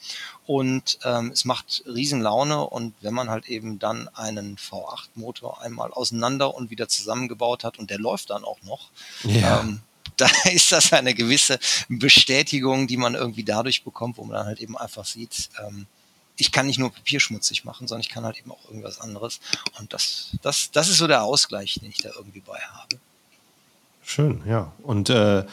[0.45, 5.91] und ähm, es macht riesen Laune und wenn man halt eben dann einen V8-Motor einmal
[5.91, 8.89] auseinander und wieder zusammengebaut hat und der läuft dann auch noch,
[9.23, 9.61] ja.
[9.61, 9.81] ähm,
[10.17, 11.57] da ist das eine gewisse
[11.87, 15.87] Bestätigung, die man irgendwie dadurch bekommt, wo man dann halt eben einfach sieht, ähm,
[16.35, 19.39] ich kann nicht nur Papier schmutzig machen, sondern ich kann halt eben auch irgendwas anderes.
[19.77, 22.99] Und das, das, das ist so der Ausgleich, den ich da irgendwie bei habe.
[24.03, 24.71] Schön, ja.
[24.83, 25.45] Und äh,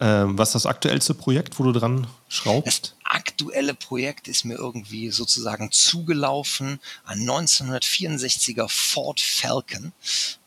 [0.00, 2.94] ähm, was ist das aktuellste Projekt, wo du dran schraubst?
[3.04, 6.80] Das aktuelle Projekt ist mir irgendwie sozusagen zugelaufen.
[7.04, 9.92] Ein 1964er Ford Falcon.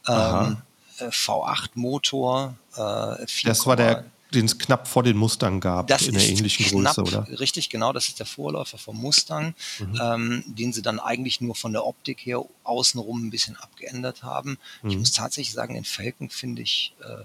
[0.08, 0.58] Ähm,
[0.98, 2.56] äh, V8 Motor.
[2.76, 6.66] Äh, das war der den es knapp vor den Mustang gab, das in der ähnlichen
[6.66, 7.40] knapp, Größe, oder?
[7.40, 10.00] Richtig, genau, das ist der Vorläufer vom Mustang, mhm.
[10.02, 14.58] ähm, den sie dann eigentlich nur von der Optik her außenrum ein bisschen abgeändert haben.
[14.82, 14.90] Mhm.
[14.90, 17.24] Ich muss tatsächlich sagen, den Falcon finde ich äh,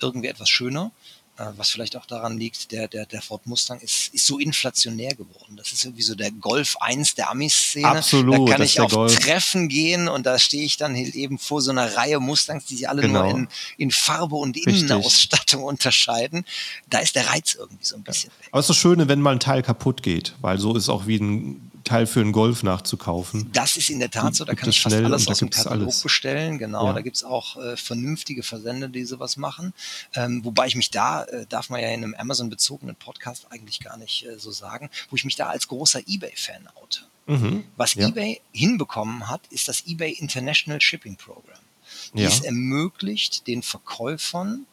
[0.00, 0.92] irgendwie etwas schöner.
[1.36, 5.16] Äh, was vielleicht auch daran liegt, der, der, der Ford Mustang ist, ist so inflationär
[5.16, 5.56] geworden.
[5.56, 7.88] Das ist irgendwie so der Golf 1 der Amis-Szene.
[7.88, 8.48] Absolut.
[8.48, 9.18] Da kann ich auf Golf.
[9.18, 12.88] Treffen gehen und da stehe ich dann eben vor so einer Reihe Mustangs, die sich
[12.88, 13.24] alle genau.
[13.24, 15.68] nur in, in Farbe und Innenausstattung Richtig.
[15.68, 16.44] unterscheiden.
[16.88, 18.48] Da ist der Reiz irgendwie so ein bisschen weg.
[18.52, 21.08] Aber es ist das Schöne, wenn mal ein Teil kaputt geht, weil so ist auch
[21.08, 23.50] wie ein Teil für einen Golf nachzukaufen.
[23.52, 26.02] Das ist in der Tat so, da kann ich fast alles aus dem Katalog alles.
[26.02, 26.58] bestellen.
[26.58, 26.92] Genau, ja.
[26.92, 29.72] da gibt es auch äh, vernünftige Versender, die sowas machen.
[30.14, 33.96] Ähm, wobei ich mich da, äh, darf man ja in einem Amazon-bezogenen Podcast eigentlich gar
[33.96, 37.00] nicht äh, so sagen, wo ich mich da als großer Ebay-Fan oute.
[37.26, 37.64] Mhm.
[37.76, 38.08] Was ja.
[38.08, 41.58] eBay hinbekommen hat, ist das eBay International Shipping Program.
[42.12, 42.28] Ja.
[42.28, 44.66] Es ermöglicht den Verkäufern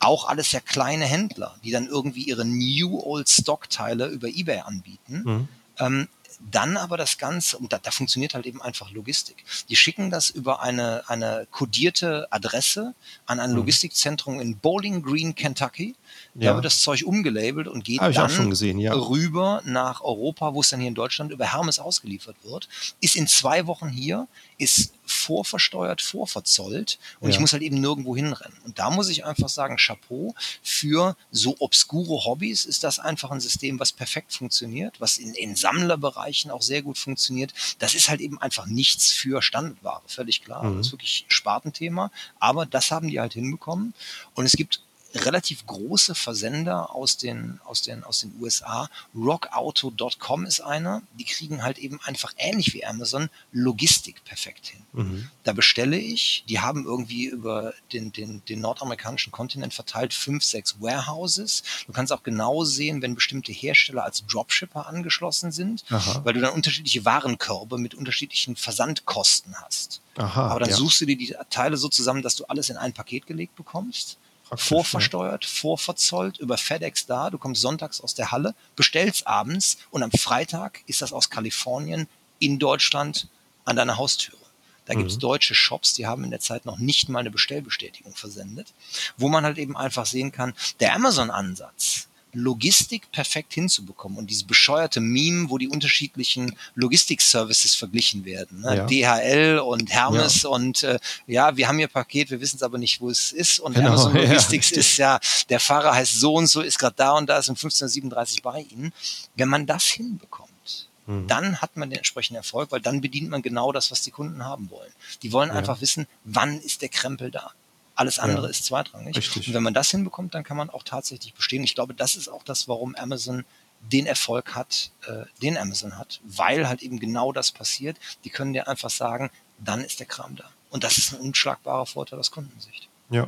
[0.00, 4.60] auch alles sehr kleine Händler, die dann irgendwie ihre New Old Stock Teile über eBay
[4.60, 5.48] anbieten, mhm.
[5.78, 6.08] ähm,
[6.40, 9.44] dann aber das Ganze, und da, da funktioniert halt eben einfach Logistik.
[9.68, 12.94] Die schicken das über eine, eine kodierte Adresse
[13.26, 13.56] an ein mhm.
[13.56, 15.94] Logistikzentrum in Bowling Green, Kentucky.
[16.34, 16.54] Da ja.
[16.54, 18.94] wird das Zeug umgelabelt und geht dann gesehen, ja.
[18.94, 22.68] rüber nach Europa, wo es dann hier in Deutschland über Hermes ausgeliefert wird.
[23.00, 27.34] Ist in zwei Wochen hier, ist vorversteuert, vorverzollt und ja.
[27.34, 28.58] ich muss halt eben nirgendwo hinrennen.
[28.64, 33.40] Und da muss ich einfach sagen, Chapeau, für so obskure Hobbys ist das einfach ein
[33.40, 37.52] System, was perfekt funktioniert, was in, in Sammlerbereichen auch sehr gut funktioniert.
[37.78, 40.64] Das ist halt eben einfach nichts für Standardware, völlig klar.
[40.64, 40.78] Mhm.
[40.78, 43.94] Das ist wirklich Spartenthema, aber das haben die halt hinbekommen.
[44.34, 44.82] Und es gibt
[45.14, 48.90] relativ große Versender aus den, aus den, aus den USA.
[49.14, 51.02] Rockauto.com ist einer.
[51.18, 54.80] Die kriegen halt eben einfach ähnlich wie Amazon Logistik perfekt hin.
[54.92, 55.30] Mhm.
[55.44, 60.80] Da bestelle ich, die haben irgendwie über den, den, den nordamerikanischen Kontinent verteilt fünf, sechs
[60.80, 61.62] Warehouses.
[61.86, 66.20] Du kannst auch genau sehen, wenn bestimmte Hersteller als Dropshipper angeschlossen sind, Aha.
[66.24, 70.02] weil du dann unterschiedliche Warenkörbe mit unterschiedlichen Versandkosten hast.
[70.16, 70.76] Aha, Aber dann ja.
[70.76, 74.18] suchst du dir die Teile so zusammen, dass du alles in ein Paket gelegt bekommst
[74.54, 75.50] vorversteuert, ja.
[75.50, 80.82] vorverzollt, über FedEx da, du kommst sonntags aus der Halle, bestellst abends und am Freitag
[80.86, 83.28] ist das aus Kalifornien in Deutschland
[83.64, 84.38] an deiner Haustüre.
[84.86, 84.98] Da mhm.
[84.98, 88.72] gibt es deutsche Shops, die haben in der Zeit noch nicht mal eine Bestellbestätigung versendet,
[89.16, 95.00] wo man halt eben einfach sehen kann, der Amazon-Ansatz, Logistik perfekt hinzubekommen und dieses bescheuerte
[95.00, 98.60] Meme, wo die unterschiedlichen Logistik-Services verglichen werden.
[98.60, 98.76] Ne?
[98.76, 99.18] Ja.
[99.18, 100.50] DHL und Hermes ja.
[100.50, 103.60] und äh, ja, wir haben hier Paket, wir wissen es aber nicht, wo es ist.
[103.60, 104.76] Und genau, Amazon Logistics ja.
[104.76, 107.56] ist ja, der Fahrer heißt so und so, ist gerade da und da, ist um
[107.56, 108.92] 15.37 bei Ihnen.
[109.36, 111.26] Wenn man das hinbekommt, mhm.
[111.26, 114.44] dann hat man den entsprechenden Erfolg, weil dann bedient man genau das, was die Kunden
[114.44, 114.92] haben wollen.
[115.22, 117.52] Die wollen einfach wissen, wann ist der Krempel da.
[117.98, 119.16] Alles andere ja, ist zweitrangig.
[119.16, 119.48] Richtig.
[119.48, 121.64] Und wenn man das hinbekommt, dann kann man auch tatsächlich bestehen.
[121.64, 123.44] Ich glaube, das ist auch das, warum Amazon
[123.80, 127.96] den Erfolg hat, äh, den Amazon hat, weil halt eben genau das passiert.
[128.22, 130.44] Die können dir einfach sagen, dann ist der Kram da.
[130.70, 132.88] Und das ist ein unschlagbarer Vorteil aus Kundensicht.
[133.10, 133.26] Ja.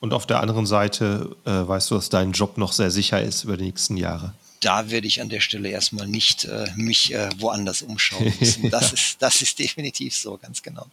[0.00, 3.44] Und auf der anderen Seite äh, weißt du, dass dein Job noch sehr sicher ist
[3.44, 4.34] über die nächsten Jahre.
[4.58, 8.68] Da werde ich an der Stelle erstmal nicht äh, mich äh, woanders umschauen müssen.
[8.70, 8.94] Das, ja.
[8.94, 10.86] ist, das ist definitiv so, ganz genau.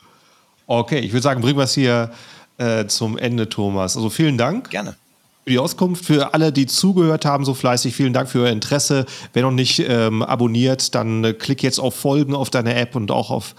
[0.68, 2.14] Okay, ich würde sagen, bringen wir es hier
[2.60, 3.96] äh, zum Ende, Thomas.
[3.96, 4.70] Also vielen Dank.
[4.70, 4.96] Gerne.
[5.44, 9.06] Für die Auskunft, für alle, die zugehört haben, so fleißig, vielen Dank für euer Interesse.
[9.34, 13.10] Wer noch nicht ähm, abonniert, dann äh, klick jetzt auf Folgen auf deine App und
[13.10, 13.56] auch auf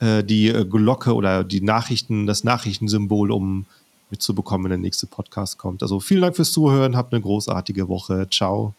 [0.00, 3.66] äh, die äh, Glocke oder die Nachrichten, das Nachrichtensymbol, um
[4.10, 5.82] mitzubekommen, wenn der nächste Podcast kommt.
[5.82, 8.28] Also vielen Dank fürs Zuhören, habt eine großartige Woche.
[8.30, 8.74] Ciao.